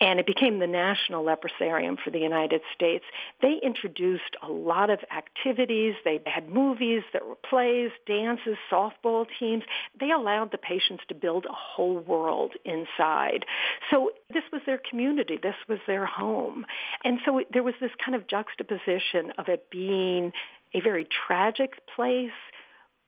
and 0.00 0.20
it 0.20 0.26
became 0.26 0.58
the 0.58 0.66
National 0.66 1.24
Leprosarium 1.24 1.96
for 2.02 2.10
the 2.10 2.18
United 2.18 2.60
States. 2.74 3.04
They 3.40 3.60
introduced 3.62 4.36
a 4.42 4.50
lot 4.50 4.90
of 4.90 4.98
activities. 5.16 5.94
They 6.04 6.20
had 6.26 6.48
movies, 6.48 7.02
there 7.12 7.24
were 7.24 7.36
plays, 7.48 7.90
dances, 8.06 8.56
softball 8.70 9.26
teams. 9.38 9.64
They 9.98 10.10
allowed 10.10 10.52
the 10.52 10.58
patients 10.58 11.02
to 11.08 11.13
to 11.14 11.20
build 11.20 11.46
a 11.46 11.52
whole 11.52 11.98
world 11.98 12.52
inside. 12.64 13.44
So 13.90 14.10
this 14.32 14.42
was 14.52 14.62
their 14.66 14.80
community. 14.90 15.38
This 15.42 15.54
was 15.68 15.78
their 15.86 16.06
home. 16.06 16.66
And 17.04 17.18
so 17.24 17.42
there 17.52 17.62
was 17.62 17.74
this 17.80 17.90
kind 18.04 18.14
of 18.14 18.26
juxtaposition 18.28 19.32
of 19.38 19.48
it 19.48 19.70
being 19.70 20.32
a 20.74 20.80
very 20.80 21.06
tragic 21.26 21.74
place, 21.94 22.30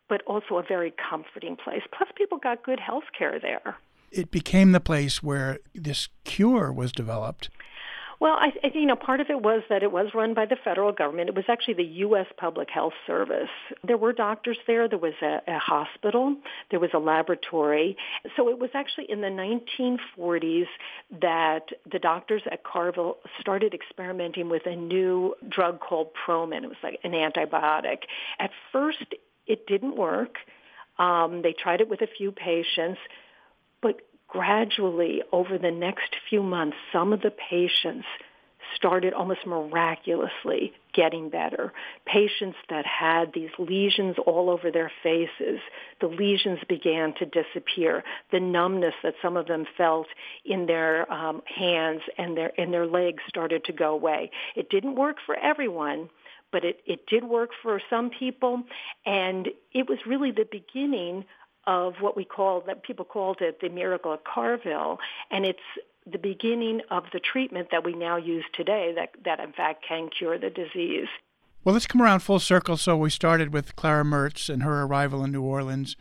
but 0.08 0.22
also 0.22 0.58
a 0.58 0.62
very 0.62 0.92
comforting 1.10 1.56
place. 1.56 1.82
Plus 1.96 2.08
people 2.16 2.38
got 2.38 2.64
good 2.64 2.80
health 2.80 3.04
care 3.16 3.38
there. 3.40 3.76
It 4.12 4.30
became 4.30 4.72
the 4.72 4.80
place 4.80 5.22
where 5.22 5.58
this 5.74 6.08
cure 6.24 6.72
was 6.72 6.92
developed. 6.92 7.50
Well, 8.18 8.34
I, 8.34 8.52
I 8.64 8.70
you 8.74 8.86
know 8.86 8.96
part 8.96 9.20
of 9.20 9.28
it 9.30 9.42
was 9.42 9.62
that 9.68 9.82
it 9.82 9.92
was 9.92 10.08
run 10.14 10.34
by 10.34 10.46
the 10.46 10.56
federal 10.64 10.92
government. 10.92 11.28
It 11.28 11.34
was 11.34 11.44
actually 11.48 11.74
the 11.74 11.84
U.S. 11.84 12.26
Public 12.36 12.70
Health 12.70 12.94
Service. 13.06 13.50
There 13.86 13.96
were 13.96 14.12
doctors 14.12 14.58
there. 14.66 14.88
There 14.88 14.98
was 14.98 15.14
a, 15.22 15.40
a 15.46 15.58
hospital. 15.58 16.36
There 16.70 16.80
was 16.80 16.90
a 16.94 16.98
laboratory. 16.98 17.96
So 18.36 18.48
it 18.48 18.58
was 18.58 18.70
actually 18.74 19.10
in 19.10 19.20
the 19.20 19.28
1940s 19.28 20.66
that 21.20 21.68
the 21.90 21.98
doctors 21.98 22.42
at 22.50 22.64
Carville 22.64 23.18
started 23.40 23.74
experimenting 23.74 24.48
with 24.48 24.66
a 24.66 24.76
new 24.76 25.34
drug 25.48 25.80
called 25.80 26.08
Promin. 26.26 26.64
It 26.64 26.68
was 26.68 26.78
like 26.82 26.98
an 27.04 27.12
antibiotic. 27.12 27.98
At 28.38 28.50
first, 28.72 29.14
it 29.46 29.66
didn't 29.66 29.96
work. 29.96 30.36
Um, 30.98 31.42
they 31.42 31.52
tried 31.52 31.80
it 31.80 31.88
with 31.88 32.00
a 32.00 32.06
few 32.06 32.32
patients, 32.32 32.98
but 33.82 34.00
gradually 34.28 35.22
over 35.32 35.58
the 35.58 35.70
next 35.70 36.16
few 36.28 36.42
months, 36.42 36.76
some 36.92 37.12
of 37.12 37.22
the 37.22 37.32
patients 37.50 38.06
started 38.74 39.12
almost 39.12 39.46
miraculously 39.46 40.72
getting 40.92 41.28
better. 41.30 41.72
Patients 42.06 42.56
that 42.68 42.84
had 42.86 43.32
these 43.32 43.50
lesions 43.58 44.16
all 44.26 44.50
over 44.50 44.70
their 44.70 44.90
faces, 45.02 45.60
the 46.00 46.06
lesions 46.06 46.58
began 46.68 47.14
to 47.14 47.26
disappear. 47.26 48.02
The 48.32 48.40
numbness 48.40 48.94
that 49.02 49.14
some 49.22 49.36
of 49.36 49.46
them 49.46 49.66
felt 49.76 50.06
in 50.44 50.66
their 50.66 51.10
um, 51.12 51.42
hands 51.46 52.02
and 52.18 52.36
their 52.36 52.52
and 52.58 52.72
their 52.72 52.86
legs 52.86 53.22
started 53.28 53.64
to 53.64 53.72
go 53.72 53.92
away. 53.92 54.30
It 54.54 54.70
didn't 54.70 54.96
work 54.96 55.16
for 55.24 55.36
everyone, 55.36 56.08
but 56.52 56.64
it, 56.64 56.80
it 56.86 57.06
did 57.06 57.24
work 57.24 57.50
for 57.62 57.80
some 57.90 58.10
people, 58.10 58.62
and 59.04 59.48
it 59.72 59.88
was 59.88 59.98
really 60.06 60.30
the 60.30 60.48
beginning 60.50 61.24
of 61.66 61.94
what 62.00 62.16
we 62.16 62.24
call, 62.24 62.62
that 62.66 62.82
people 62.82 63.04
called 63.04 63.38
it 63.40 63.60
the 63.60 63.68
miracle 63.68 64.12
of 64.12 64.20
Carville, 64.24 64.98
and 65.30 65.44
it's 65.44 65.58
the 66.10 66.18
beginning 66.18 66.82
of 66.90 67.04
the 67.12 67.20
treatment 67.20 67.68
that 67.72 67.84
we 67.84 67.92
now 67.92 68.16
use 68.16 68.44
today 68.54 68.92
that, 68.94 69.10
that 69.24 69.40
in 69.40 69.52
fact 69.52 69.84
can 69.86 70.08
cure 70.08 70.38
the 70.38 70.50
disease. 70.50 71.08
Well, 71.64 71.72
let's 71.72 71.86
come 71.86 72.00
around 72.00 72.20
full 72.20 72.38
circle. 72.38 72.76
So 72.76 72.96
we 72.96 73.10
started 73.10 73.52
with 73.52 73.74
Clara 73.74 74.04
Mertz 74.04 74.48
and 74.48 74.62
her 74.62 74.82
arrival 74.82 75.24
in 75.24 75.32
New 75.32 75.42
Orleans. 75.42 75.96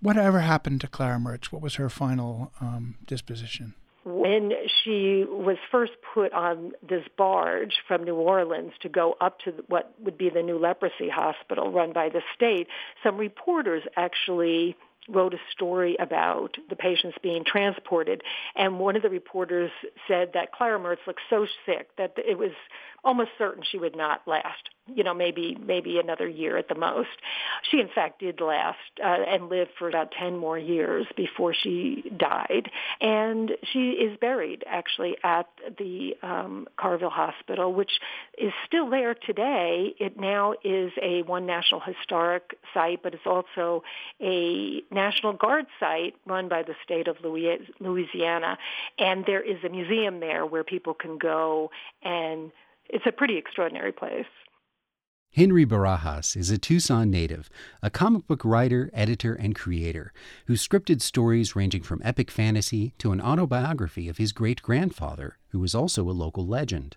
Whatever 0.00 0.40
happened 0.40 0.80
to 0.80 0.88
Clara 0.88 1.18
Mertz? 1.18 1.46
What 1.46 1.62
was 1.62 1.76
her 1.76 1.88
final 1.88 2.52
um, 2.60 2.96
disposition? 3.06 3.74
When 4.04 4.50
she 4.82 5.24
was 5.26 5.56
first 5.70 5.92
put 6.12 6.32
on 6.32 6.72
this 6.86 7.04
barge 7.16 7.74
from 7.86 8.02
New 8.02 8.16
Orleans 8.16 8.72
to 8.82 8.88
go 8.88 9.16
up 9.20 9.38
to 9.44 9.52
what 9.68 9.94
would 10.00 10.18
be 10.18 10.30
the 10.30 10.42
new 10.42 10.58
leprosy 10.58 11.08
hospital 11.08 11.70
run 11.70 11.92
by 11.92 12.08
the 12.08 12.20
state, 12.34 12.66
some 13.02 13.16
reporters 13.16 13.84
actually 13.96 14.76
wrote 15.08 15.34
a 15.34 15.38
story 15.50 15.96
about 15.98 16.56
the 16.68 16.76
patients 16.76 17.16
being 17.22 17.44
transported. 17.44 18.22
And 18.56 18.78
one 18.78 18.96
of 18.96 19.02
the 19.02 19.10
reporters 19.10 19.70
said 20.08 20.30
that 20.34 20.52
Clara 20.52 20.78
Mertz 20.78 21.06
looked 21.06 21.20
so 21.28 21.46
sick 21.66 21.88
that 21.96 22.14
it 22.16 22.38
was 22.38 22.52
almost 23.04 23.30
certain 23.38 23.62
she 23.70 23.78
would 23.78 23.96
not 23.96 24.22
last. 24.26 24.70
You 24.86 25.02
know, 25.02 25.14
maybe 25.14 25.56
maybe 25.58 25.98
another 25.98 26.28
year 26.28 26.58
at 26.58 26.68
the 26.68 26.74
most. 26.74 27.08
She 27.70 27.80
in 27.80 27.88
fact 27.94 28.20
did 28.20 28.40
last 28.42 28.76
uh, 29.02 29.06
and 29.06 29.48
lived 29.48 29.70
for 29.78 29.88
about 29.88 30.12
ten 30.12 30.36
more 30.36 30.58
years 30.58 31.06
before 31.16 31.54
she 31.54 32.04
died, 32.18 32.70
and 33.00 33.52
she 33.72 33.92
is 33.92 34.18
buried 34.18 34.62
actually 34.66 35.16
at 35.24 35.46
the 35.78 36.16
um, 36.22 36.66
Carville 36.76 37.08
Hospital, 37.08 37.72
which 37.72 37.92
is 38.36 38.52
still 38.66 38.90
there 38.90 39.14
today. 39.14 39.94
It 39.98 40.20
now 40.20 40.52
is 40.62 40.92
a 41.00 41.22
one 41.22 41.46
National 41.46 41.80
Historic 41.80 42.58
Site, 42.74 43.02
but 43.02 43.14
it's 43.14 43.26
also 43.26 43.84
a 44.20 44.82
National 44.90 45.32
Guard 45.32 45.64
site 45.80 46.14
run 46.26 46.50
by 46.50 46.62
the 46.62 46.74
state 46.84 47.08
of 47.08 47.16
Louisiana, 47.24 48.58
and 48.98 49.24
there 49.26 49.40
is 49.40 49.64
a 49.64 49.70
museum 49.70 50.20
there 50.20 50.44
where 50.44 50.62
people 50.62 50.92
can 50.92 51.16
go 51.16 51.70
and 52.02 52.52
it's 52.88 53.06
a 53.06 53.12
pretty 53.12 53.36
extraordinary 53.36 53.92
place. 53.92 54.26
Henry 55.34 55.66
Barajas 55.66 56.36
is 56.36 56.50
a 56.50 56.58
Tucson 56.58 57.10
native, 57.10 57.50
a 57.82 57.90
comic 57.90 58.24
book 58.28 58.44
writer, 58.44 58.88
editor, 58.94 59.34
and 59.34 59.56
creator 59.56 60.12
who 60.46 60.54
scripted 60.54 61.02
stories 61.02 61.56
ranging 61.56 61.82
from 61.82 62.00
epic 62.04 62.30
fantasy 62.30 62.94
to 62.98 63.10
an 63.10 63.20
autobiography 63.20 64.08
of 64.08 64.18
his 64.18 64.30
great 64.32 64.62
grandfather, 64.62 65.38
who 65.48 65.58
was 65.58 65.74
also 65.74 66.08
a 66.08 66.12
local 66.12 66.46
legend. 66.46 66.96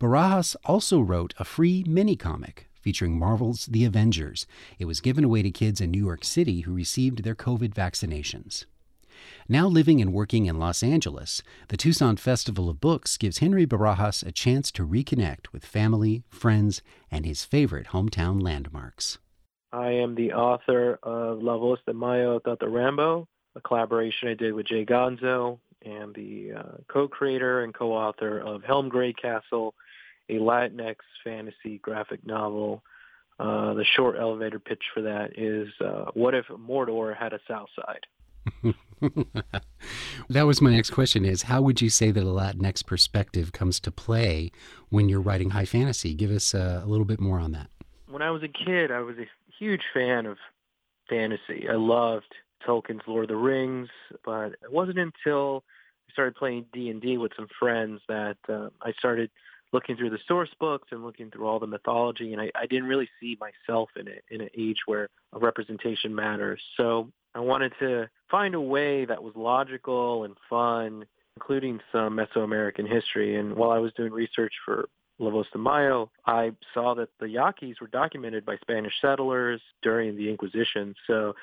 Barajas 0.00 0.56
also 0.64 1.00
wrote 1.00 1.34
a 1.38 1.44
free 1.44 1.84
mini 1.86 2.16
comic 2.16 2.70
featuring 2.80 3.18
Marvel's 3.18 3.66
The 3.66 3.84
Avengers. 3.84 4.46
It 4.78 4.86
was 4.86 5.02
given 5.02 5.24
away 5.24 5.42
to 5.42 5.50
kids 5.50 5.80
in 5.82 5.90
New 5.90 6.02
York 6.02 6.24
City 6.24 6.60
who 6.60 6.72
received 6.72 7.22
their 7.22 7.34
COVID 7.34 7.74
vaccinations. 7.74 8.64
Now 9.48 9.66
living 9.66 10.00
and 10.00 10.12
working 10.12 10.46
in 10.46 10.58
Los 10.58 10.82
Angeles, 10.82 11.42
the 11.68 11.76
Tucson 11.76 12.16
Festival 12.16 12.68
of 12.68 12.80
Books 12.80 13.16
gives 13.16 13.38
Henry 13.38 13.66
Barajas 13.66 14.26
a 14.26 14.32
chance 14.32 14.70
to 14.72 14.86
reconnect 14.86 15.52
with 15.52 15.64
family, 15.64 16.22
friends, 16.28 16.82
and 17.10 17.24
his 17.24 17.44
favorite 17.44 17.88
hometown 17.88 18.42
landmarks. 18.42 19.18
I 19.72 19.90
am 19.90 20.14
the 20.14 20.32
author 20.32 20.98
of 21.02 21.42
La 21.42 21.58
Voz 21.58 21.78
de 21.86 21.92
Mayo 21.92 22.38
Tata 22.38 22.68
Rambo, 22.68 23.28
a 23.54 23.60
collaboration 23.60 24.28
I 24.28 24.34
did 24.34 24.54
with 24.54 24.66
Jay 24.66 24.84
Gonzo, 24.84 25.58
and 25.84 26.14
the 26.14 26.52
uh, 26.56 26.76
co-creator 26.88 27.62
and 27.62 27.74
co-author 27.74 28.38
of 28.38 28.62
Helm 28.64 28.90
Greycastle, 28.90 29.72
a 30.28 30.34
Latinx 30.34 30.96
fantasy 31.22 31.78
graphic 31.78 32.26
novel. 32.26 32.82
Uh, 33.38 33.74
the 33.74 33.84
short 33.84 34.16
elevator 34.18 34.58
pitch 34.58 34.82
for 34.92 35.02
that 35.02 35.38
is 35.38 35.68
uh, 35.80 36.10
What 36.14 36.34
if 36.34 36.46
Mordor 36.46 37.16
had 37.16 37.32
a 37.32 37.40
south 37.46 37.68
side? 37.76 38.06
that 40.28 40.46
was 40.46 40.60
my 40.60 40.70
next 40.70 40.90
question 40.90 41.24
is 41.24 41.42
how 41.42 41.62
would 41.62 41.80
you 41.80 41.90
say 41.90 42.10
that 42.10 42.22
a 42.22 42.26
Latinx 42.26 42.84
perspective 42.84 43.52
comes 43.52 43.80
to 43.80 43.90
play 43.90 44.50
when 44.88 45.08
you're 45.08 45.20
writing 45.20 45.50
high 45.50 45.64
fantasy? 45.64 46.14
Give 46.14 46.30
us 46.30 46.54
a, 46.54 46.82
a 46.84 46.86
little 46.86 47.04
bit 47.04 47.20
more 47.20 47.38
on 47.38 47.52
that. 47.52 47.68
When 48.08 48.22
I 48.22 48.30
was 48.30 48.42
a 48.42 48.48
kid, 48.48 48.90
I 48.90 49.00
was 49.00 49.16
a 49.18 49.28
huge 49.58 49.82
fan 49.92 50.26
of 50.26 50.38
fantasy. 51.08 51.68
I 51.68 51.74
loved 51.74 52.34
Tolkien's 52.66 53.02
Lord 53.06 53.24
of 53.24 53.28
the 53.28 53.36
Rings, 53.36 53.88
but 54.24 54.52
it 54.62 54.72
wasn't 54.72 54.98
until 54.98 55.64
I 56.08 56.12
started 56.12 56.34
playing 56.36 56.66
D&D 56.72 57.18
with 57.18 57.32
some 57.36 57.48
friends 57.58 58.00
that 58.08 58.36
uh, 58.48 58.68
I 58.82 58.92
started 58.98 59.30
looking 59.72 59.96
through 59.96 60.10
the 60.10 60.18
source 60.26 60.50
books 60.58 60.88
and 60.90 61.04
looking 61.04 61.30
through 61.30 61.46
all 61.46 61.58
the 61.58 61.66
mythology, 61.66 62.32
and 62.32 62.40
I, 62.40 62.50
I 62.54 62.66
didn't 62.66 62.88
really 62.88 63.08
see 63.20 63.38
myself 63.38 63.90
in 63.96 64.08
it 64.08 64.24
in 64.30 64.40
an 64.40 64.48
age 64.56 64.78
where 64.86 65.08
a 65.32 65.38
representation 65.38 66.14
matters. 66.14 66.60
So 66.76 67.10
I 67.34 67.40
wanted 67.40 67.72
to 67.80 68.08
find 68.30 68.54
a 68.54 68.60
way 68.60 69.04
that 69.04 69.22
was 69.22 69.34
logical 69.36 70.24
and 70.24 70.36
fun, 70.48 71.06
including 71.36 71.80
some 71.92 72.16
Mesoamerican 72.16 72.88
history. 72.88 73.36
And 73.36 73.54
while 73.56 73.70
I 73.70 73.78
was 73.78 73.92
doing 73.94 74.12
research 74.12 74.52
for 74.64 74.88
La 75.18 75.30
Voz 75.30 75.46
de 75.52 75.58
Mayo, 75.58 76.10
I 76.26 76.52
saw 76.74 76.94
that 76.94 77.08
the 77.20 77.28
Yaquis 77.28 77.80
were 77.80 77.86
documented 77.88 78.44
by 78.44 78.56
Spanish 78.58 78.94
settlers 79.00 79.60
during 79.82 80.16
the 80.16 80.28
Inquisition. 80.30 80.94
So 81.06 81.34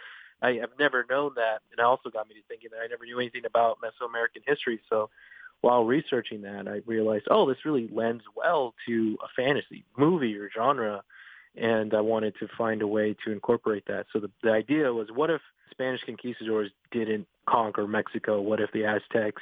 I 0.41 0.53
have 0.53 0.71
never 0.77 1.05
known 1.09 1.31
that, 1.35 1.61
and 1.71 1.79
it 1.79 1.83
also 1.83 2.09
got 2.09 2.27
me 2.27 2.35
to 2.35 2.41
thinking 2.47 2.69
that 2.71 2.81
I 2.83 2.87
never 2.87 3.05
knew 3.05 3.19
anything 3.19 3.45
about 3.45 3.79
Mesoamerican 3.81 4.43
history. 4.45 4.79
So 4.89 5.09
while 5.61 5.85
researching 5.85 6.41
that, 6.43 6.67
I 6.67 6.81
realized, 6.85 7.25
oh, 7.31 7.47
this 7.47 7.65
really 7.65 7.89
lends 7.91 8.23
well 8.35 8.75
to 8.87 9.17
a 9.23 9.27
fantasy 9.35 9.85
movie 9.97 10.35
or 10.37 10.49
genre, 10.51 11.03
and 11.55 11.93
I 11.93 12.01
wanted 12.01 12.35
to 12.39 12.47
find 12.57 12.81
a 12.81 12.87
way 12.87 13.15
to 13.25 13.31
incorporate 13.31 13.85
that. 13.87 14.05
So 14.13 14.19
the, 14.19 14.29
the 14.43 14.51
idea 14.51 14.93
was, 14.93 15.07
what 15.13 15.29
if 15.29 15.41
Spanish 15.71 16.01
conquistadors 16.05 16.71
didn't 16.91 17.27
conquer 17.47 17.87
Mexico? 17.87 18.41
What 18.41 18.59
if 18.59 18.71
the 18.71 18.85
Aztecs 18.85 19.41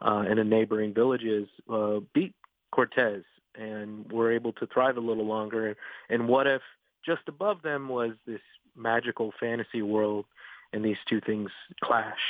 uh, 0.00 0.24
and 0.28 0.38
the 0.38 0.44
neighboring 0.44 0.94
villages 0.94 1.48
uh, 1.72 2.00
beat 2.14 2.34
Cortez 2.72 3.22
and 3.54 4.10
were 4.10 4.32
able 4.32 4.52
to 4.54 4.66
thrive 4.66 4.96
a 4.96 5.00
little 5.00 5.26
longer? 5.26 5.76
And 6.08 6.28
what 6.28 6.46
if 6.46 6.62
just 7.04 7.22
above 7.28 7.62
them 7.62 7.88
was 7.88 8.12
this 8.26 8.40
magical 8.76 9.32
fantasy 9.38 9.82
world 9.82 10.26
and 10.72 10.84
these 10.84 10.98
two 11.08 11.20
things 11.20 11.50
clash? 11.82 12.20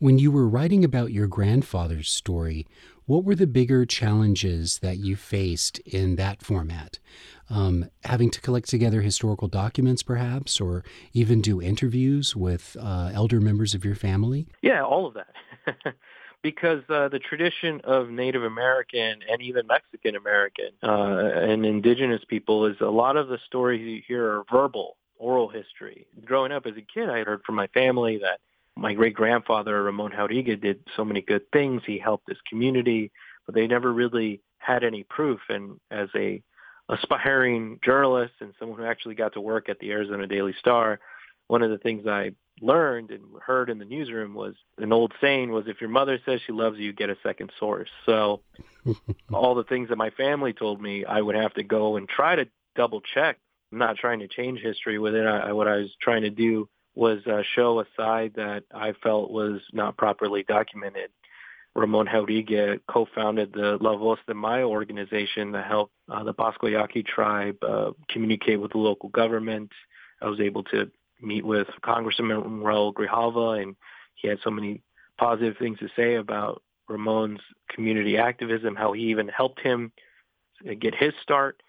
When 0.00 0.20
you 0.20 0.30
were 0.30 0.48
writing 0.48 0.84
about 0.84 1.10
your 1.10 1.26
grandfather's 1.26 2.08
story, 2.08 2.68
what 3.06 3.24
were 3.24 3.34
the 3.34 3.48
bigger 3.48 3.84
challenges 3.84 4.78
that 4.78 4.98
you 4.98 5.16
faced 5.16 5.80
in 5.80 6.14
that 6.14 6.40
format? 6.40 7.00
Um, 7.50 7.90
having 8.04 8.30
to 8.30 8.40
collect 8.40 8.68
together 8.68 9.00
historical 9.02 9.48
documents, 9.48 10.04
perhaps, 10.04 10.60
or 10.60 10.84
even 11.14 11.40
do 11.40 11.60
interviews 11.60 12.36
with 12.36 12.76
uh, 12.78 13.10
elder 13.12 13.40
members 13.40 13.74
of 13.74 13.84
your 13.84 13.96
family? 13.96 14.46
Yeah, 14.62 14.84
all 14.84 15.04
of 15.04 15.14
that. 15.14 15.94
because 16.42 16.84
uh, 16.88 17.08
the 17.08 17.18
tradition 17.18 17.80
of 17.82 18.08
Native 18.08 18.44
American 18.44 19.18
and 19.28 19.42
even 19.42 19.66
Mexican 19.66 20.14
American 20.14 20.70
uh, 20.80 21.32
and 21.34 21.66
indigenous 21.66 22.22
people 22.28 22.66
is 22.66 22.76
a 22.80 22.86
lot 22.86 23.16
of 23.16 23.26
the 23.26 23.38
stories 23.46 23.80
you 23.80 24.00
hear 24.06 24.24
are 24.24 24.44
verbal, 24.48 24.96
oral 25.16 25.48
history. 25.48 26.06
Growing 26.24 26.52
up 26.52 26.66
as 26.66 26.76
a 26.76 26.82
kid, 26.82 27.10
I 27.10 27.24
heard 27.24 27.42
from 27.44 27.56
my 27.56 27.66
family 27.68 28.18
that 28.18 28.38
my 28.78 28.94
great 28.94 29.14
grandfather 29.14 29.82
Ramon 29.82 30.12
Jaurigue 30.12 30.60
did 30.60 30.84
so 30.96 31.04
many 31.04 31.20
good 31.20 31.50
things. 31.52 31.82
He 31.84 31.98
helped 31.98 32.28
his 32.28 32.38
community, 32.48 33.10
but 33.44 33.54
they 33.54 33.66
never 33.66 33.92
really 33.92 34.40
had 34.58 34.84
any 34.84 35.02
proof. 35.02 35.40
And 35.48 35.80
as 35.90 36.08
a 36.14 36.42
aspiring 36.88 37.80
journalist 37.84 38.34
and 38.40 38.54
someone 38.58 38.78
who 38.78 38.84
actually 38.84 39.16
got 39.16 39.34
to 39.34 39.40
work 39.40 39.68
at 39.68 39.78
the 39.80 39.90
Arizona 39.90 40.26
Daily 40.26 40.54
Star, 40.60 41.00
one 41.48 41.62
of 41.62 41.70
the 41.70 41.78
things 41.78 42.06
I 42.06 42.32
learned 42.60 43.10
and 43.10 43.22
heard 43.44 43.68
in 43.68 43.78
the 43.78 43.84
newsroom 43.84 44.34
was 44.34 44.54
an 44.78 44.92
old 44.92 45.12
saying 45.20 45.50
was 45.50 45.64
if 45.66 45.80
your 45.80 45.90
mother 45.90 46.18
says 46.24 46.40
she 46.46 46.52
loves 46.52 46.78
you, 46.78 46.92
get 46.92 47.10
a 47.10 47.16
second 47.22 47.50
source. 47.58 47.88
So 48.06 48.42
all 49.32 49.54
the 49.54 49.64
things 49.64 49.88
that 49.88 49.96
my 49.96 50.10
family 50.10 50.52
told 50.52 50.80
me, 50.80 51.04
I 51.04 51.20
would 51.20 51.36
have 51.36 51.54
to 51.54 51.64
go 51.64 51.96
and 51.96 52.08
try 52.08 52.36
to 52.36 52.48
double 52.76 53.00
check. 53.14 53.38
I'm 53.72 53.78
not 53.78 53.96
trying 53.96 54.20
to 54.20 54.28
change 54.28 54.60
history 54.60 54.98
with 54.98 55.14
it. 55.14 55.26
I, 55.26 55.52
what 55.52 55.68
I 55.68 55.76
was 55.76 55.90
trying 56.00 56.22
to 56.22 56.30
do 56.30 56.68
was 56.98 57.24
uh, 57.28 57.42
show 57.54 57.78
a 57.78 57.84
side 57.96 58.32
that 58.34 58.64
I 58.74 58.92
felt 59.04 59.30
was 59.30 59.60
not 59.72 59.96
properly 59.96 60.42
documented. 60.42 61.10
Ramon 61.76 62.08
Jaurigue 62.08 62.80
co-founded 62.90 63.52
the 63.52 63.78
La 63.80 63.96
Voz 63.96 64.18
de 64.26 64.34
Mayo 64.34 64.68
organization 64.68 65.52
that 65.52 65.64
helped 65.64 65.92
uh, 66.10 66.24
the 66.24 66.32
Pascua 66.32 66.72
Yaqui 66.72 67.04
tribe 67.04 67.56
uh, 67.62 67.92
communicate 68.10 68.60
with 68.60 68.72
the 68.72 68.78
local 68.78 69.10
government. 69.10 69.70
I 70.20 70.26
was 70.26 70.40
able 70.40 70.64
to 70.64 70.90
meet 71.22 71.46
with 71.46 71.68
Congressman 71.82 72.62
Raul 72.64 72.92
Grijalva, 72.92 73.62
and 73.62 73.76
he 74.16 74.26
had 74.26 74.38
so 74.42 74.50
many 74.50 74.82
positive 75.18 75.56
things 75.56 75.78
to 75.78 75.88
say 75.94 76.16
about 76.16 76.62
Ramon's 76.88 77.40
community 77.70 78.18
activism, 78.18 78.74
how 78.74 78.92
he 78.92 79.02
even 79.02 79.28
helped 79.28 79.60
him 79.60 79.92
get 80.80 80.96
his 80.96 81.12
start. 81.22 81.62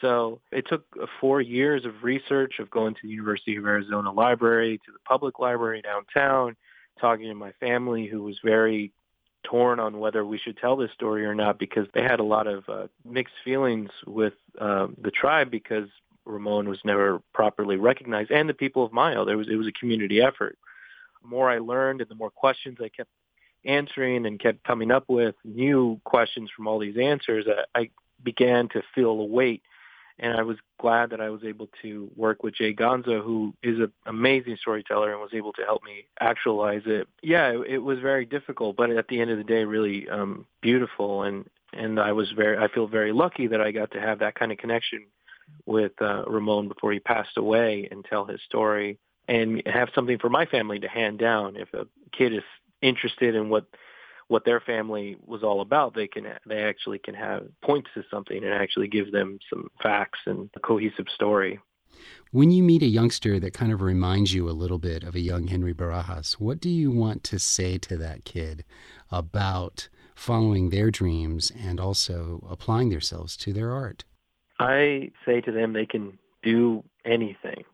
So 0.00 0.40
it 0.50 0.66
took 0.66 0.84
uh, 1.00 1.06
four 1.20 1.40
years 1.40 1.84
of 1.84 2.02
research 2.02 2.58
of 2.58 2.70
going 2.70 2.94
to 2.94 3.00
the 3.02 3.08
University 3.08 3.56
of 3.56 3.66
Arizona 3.66 4.12
Library, 4.12 4.78
to 4.86 4.92
the 4.92 4.98
public 5.06 5.38
library 5.38 5.82
downtown, 5.82 6.56
talking 7.00 7.26
to 7.26 7.34
my 7.34 7.52
family 7.52 8.06
who 8.06 8.22
was 8.22 8.38
very 8.42 8.92
torn 9.42 9.80
on 9.80 9.98
whether 9.98 10.24
we 10.24 10.38
should 10.38 10.56
tell 10.56 10.76
this 10.76 10.92
story 10.92 11.24
or 11.24 11.34
not 11.34 11.58
because 11.58 11.86
they 11.94 12.02
had 12.02 12.20
a 12.20 12.24
lot 12.24 12.46
of 12.46 12.68
uh, 12.68 12.86
mixed 13.04 13.34
feelings 13.44 13.90
with 14.06 14.34
uh, 14.58 14.86
the 15.00 15.10
tribe 15.10 15.50
because 15.50 15.88
Ramon 16.24 16.68
was 16.68 16.78
never 16.84 17.20
properly 17.32 17.76
recognized, 17.76 18.30
and 18.30 18.48
the 18.48 18.54
people 18.54 18.84
of 18.84 18.92
Mayo. 18.92 19.24
There 19.24 19.38
was 19.38 19.48
it 19.48 19.56
was 19.56 19.66
a 19.66 19.72
community 19.72 20.20
effort. 20.20 20.58
The 21.22 21.28
more 21.28 21.50
I 21.50 21.58
learned, 21.58 22.00
and 22.00 22.10
the 22.10 22.14
more 22.14 22.30
questions 22.30 22.78
I 22.80 22.88
kept 22.88 23.10
answering 23.64 24.26
and 24.26 24.38
kept 24.38 24.64
coming 24.64 24.90
up 24.90 25.04
with 25.08 25.34
new 25.44 26.00
questions 26.04 26.50
from 26.54 26.66
all 26.66 26.78
these 26.78 26.96
answers, 26.96 27.46
I, 27.74 27.80
I 27.80 27.90
began 28.22 28.68
to 28.70 28.82
feel 28.94 29.10
a 29.10 29.24
weight. 29.24 29.62
And 30.22 30.34
I 30.36 30.42
was 30.42 30.58
glad 30.78 31.10
that 31.10 31.20
I 31.20 31.30
was 31.30 31.42
able 31.44 31.70
to 31.80 32.10
work 32.14 32.42
with 32.42 32.54
Jay 32.54 32.74
Gonzo, 32.74 33.24
who 33.24 33.54
is 33.62 33.78
an 33.78 33.90
amazing 34.04 34.58
storyteller 34.60 35.10
and 35.10 35.20
was 35.20 35.32
able 35.32 35.54
to 35.54 35.62
help 35.62 35.82
me 35.82 36.04
actualize 36.20 36.82
it. 36.84 37.08
Yeah, 37.22 37.48
it, 37.52 37.60
it 37.66 37.78
was 37.78 37.98
very 38.00 38.26
difficult, 38.26 38.76
but 38.76 38.90
at 38.90 39.08
the 39.08 39.18
end 39.18 39.30
of 39.30 39.38
the 39.38 39.44
day, 39.44 39.64
really 39.64 40.08
um, 40.10 40.46
beautiful. 40.60 41.22
And 41.22 41.48
and 41.72 41.98
I 41.98 42.12
was 42.12 42.30
very, 42.32 42.58
I 42.58 42.68
feel 42.68 42.86
very 42.86 43.12
lucky 43.12 43.46
that 43.46 43.60
I 43.60 43.70
got 43.70 43.92
to 43.92 44.00
have 44.00 44.18
that 44.18 44.34
kind 44.34 44.52
of 44.52 44.58
connection 44.58 45.06
with 45.66 45.92
uh, 46.00 46.24
Ramon 46.26 46.68
before 46.68 46.92
he 46.92 47.00
passed 47.00 47.36
away 47.36 47.88
and 47.90 48.04
tell 48.04 48.24
his 48.24 48.40
story 48.42 48.98
and 49.28 49.62
have 49.66 49.88
something 49.94 50.18
for 50.18 50.28
my 50.28 50.46
family 50.46 50.80
to 50.80 50.88
hand 50.88 51.18
down. 51.18 51.56
If 51.56 51.72
a 51.72 51.86
kid 52.12 52.34
is 52.34 52.42
interested 52.82 53.34
in 53.34 53.48
what 53.48 53.66
what 54.30 54.44
their 54.44 54.60
family 54.60 55.16
was 55.26 55.42
all 55.42 55.60
about, 55.60 55.94
they 55.94 56.06
can 56.06 56.24
they 56.46 56.62
actually 56.62 57.00
can 57.00 57.14
have 57.14 57.48
points 57.62 57.90
to 57.94 58.04
something 58.10 58.44
and 58.44 58.54
actually 58.54 58.86
give 58.86 59.10
them 59.10 59.40
some 59.50 59.68
facts 59.82 60.20
and 60.24 60.48
a 60.54 60.60
cohesive 60.60 61.06
story. 61.12 61.58
When 62.30 62.52
you 62.52 62.62
meet 62.62 62.82
a 62.82 62.86
youngster 62.86 63.40
that 63.40 63.54
kind 63.54 63.72
of 63.72 63.82
reminds 63.82 64.32
you 64.32 64.48
a 64.48 64.52
little 64.52 64.78
bit 64.78 65.02
of 65.02 65.16
a 65.16 65.20
young 65.20 65.48
Henry 65.48 65.74
Barajas, 65.74 66.34
what 66.34 66.60
do 66.60 66.70
you 66.70 66.92
want 66.92 67.24
to 67.24 67.40
say 67.40 67.76
to 67.78 67.96
that 67.96 68.24
kid 68.24 68.64
about 69.10 69.88
following 70.14 70.70
their 70.70 70.92
dreams 70.92 71.50
and 71.60 71.80
also 71.80 72.46
applying 72.48 72.90
themselves 72.90 73.36
to 73.38 73.52
their 73.52 73.72
art? 73.72 74.04
I 74.60 75.10
say 75.26 75.40
to 75.40 75.50
them 75.50 75.72
they 75.72 75.86
can 75.86 76.18
do 76.44 76.84
anything. 77.04 77.64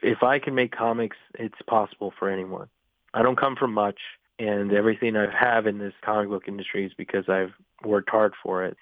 If 0.00 0.22
I 0.22 0.38
can 0.38 0.54
make 0.54 0.70
comics, 0.70 1.16
it's 1.36 1.60
possible 1.66 2.12
for 2.16 2.30
anyone. 2.30 2.68
I 3.12 3.22
don't 3.22 3.38
come 3.38 3.56
from 3.56 3.72
much, 3.72 3.98
and 4.38 4.72
everything 4.72 5.16
I 5.16 5.26
have 5.30 5.66
in 5.66 5.78
this 5.78 5.94
comic 6.04 6.28
book 6.28 6.44
industry 6.48 6.86
is 6.86 6.92
because 6.96 7.28
I've 7.28 7.52
worked 7.84 8.10
hard 8.10 8.34
for 8.42 8.64
it. 8.64 8.76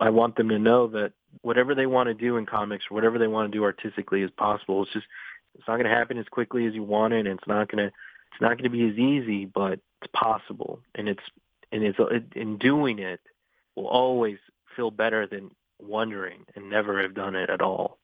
I 0.00 0.10
want 0.10 0.36
them 0.36 0.48
to 0.48 0.58
know 0.58 0.86
that 0.88 1.12
whatever 1.42 1.74
they 1.74 1.86
want 1.86 2.08
to 2.08 2.14
do 2.14 2.36
in 2.36 2.46
comics 2.46 2.84
or 2.90 2.94
whatever 2.94 3.18
they 3.18 3.26
want 3.26 3.50
to 3.50 3.58
do 3.58 3.64
artistically 3.64 4.22
is 4.22 4.30
possible. 4.30 4.82
It's 4.82 4.92
just 4.92 5.06
it's 5.54 5.66
not 5.66 5.74
going 5.74 5.90
to 5.90 5.96
happen 5.96 6.18
as 6.18 6.28
quickly 6.28 6.66
as 6.66 6.74
you 6.74 6.82
want 6.82 7.14
it, 7.14 7.26
and 7.26 7.38
it's 7.38 7.48
not 7.48 7.70
going 7.70 7.88
to 7.88 7.92
it's 8.32 8.40
not 8.40 8.58
going 8.58 8.64
to 8.64 8.70
be 8.70 8.88
as 8.88 8.96
easy, 8.96 9.44
but 9.44 9.80
it's 10.00 10.12
possible, 10.12 10.80
and 10.94 11.08
it's 11.08 11.22
and 11.72 11.82
it's 11.82 11.98
in 12.34 12.58
doing 12.58 12.98
it 12.98 13.20
will 13.74 13.88
always 13.88 14.38
feel 14.76 14.90
better 14.90 15.26
than 15.26 15.50
wondering 15.80 16.44
and 16.54 16.70
never 16.70 17.02
have 17.02 17.14
done 17.14 17.34
it 17.36 17.50
at 17.50 17.60
all. 17.60 17.98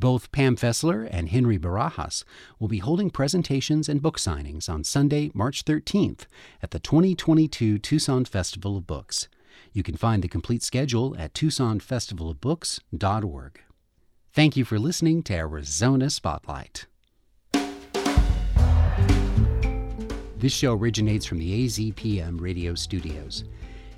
Both 0.00 0.32
Pam 0.32 0.56
Fessler 0.56 1.06
and 1.10 1.28
Henry 1.28 1.58
Barajas 1.58 2.24
will 2.58 2.68
be 2.68 2.78
holding 2.78 3.10
presentations 3.10 3.86
and 3.86 4.00
book 4.00 4.18
signings 4.18 4.66
on 4.66 4.82
Sunday, 4.82 5.30
March 5.34 5.66
13th 5.66 6.20
at 6.62 6.70
the 6.70 6.78
2022 6.78 7.78
Tucson 7.78 8.24
Festival 8.24 8.78
of 8.78 8.86
Books. 8.86 9.28
You 9.74 9.82
can 9.82 9.98
find 9.98 10.22
the 10.22 10.28
complete 10.28 10.62
schedule 10.62 11.14
at 11.18 11.34
TucsonFestivalofBooks.org. 11.34 13.60
Thank 14.32 14.56
you 14.56 14.64
for 14.64 14.78
listening 14.78 15.22
to 15.24 15.34
Arizona 15.34 16.08
Spotlight. 16.08 16.86
This 20.38 20.54
show 20.54 20.72
originates 20.72 21.26
from 21.26 21.40
the 21.40 21.66
AZPM 21.66 22.40
radio 22.40 22.74
studios. 22.74 23.44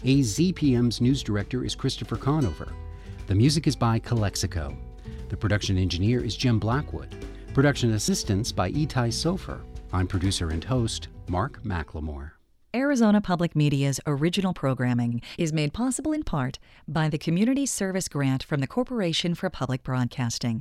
AZPM's 0.03 1.01
news 1.01 1.23
director 1.23 1.65
is 1.65 1.77
Christopher 1.77 2.17
Conover. 2.17 2.73
The 3.29 3.37
music 3.37 3.69
is 3.69 3.77
by 3.77 4.01
Calexico. 4.01 4.77
The 5.33 5.39
production 5.39 5.79
engineer 5.79 6.23
is 6.23 6.37
Jim 6.37 6.59
Blackwood. 6.59 7.09
Production 7.55 7.95
assistance 7.95 8.53
by 8.53 8.71
Itai 8.71 9.09
Sofer. 9.09 9.63
I'm 9.91 10.07
producer 10.07 10.51
and 10.51 10.63
host 10.63 11.09
Mark 11.27 11.63
McLemore. 11.63 12.33
Arizona 12.75 13.19
Public 13.23 13.57
Media's 13.57 13.99
original 14.07 14.53
programming 14.53 15.23
is 15.39 15.51
made 15.51 15.73
possible 15.73 16.13
in 16.13 16.23
part 16.23 16.59
by 16.87 17.09
the 17.09 17.17
Community 17.17 17.65
Service 17.65 18.09
Grant 18.09 18.43
from 18.43 18.61
the 18.61 18.67
Corporation 18.67 19.35
for 19.35 19.49
Public 19.49 19.83
Broadcasting. 19.83 20.61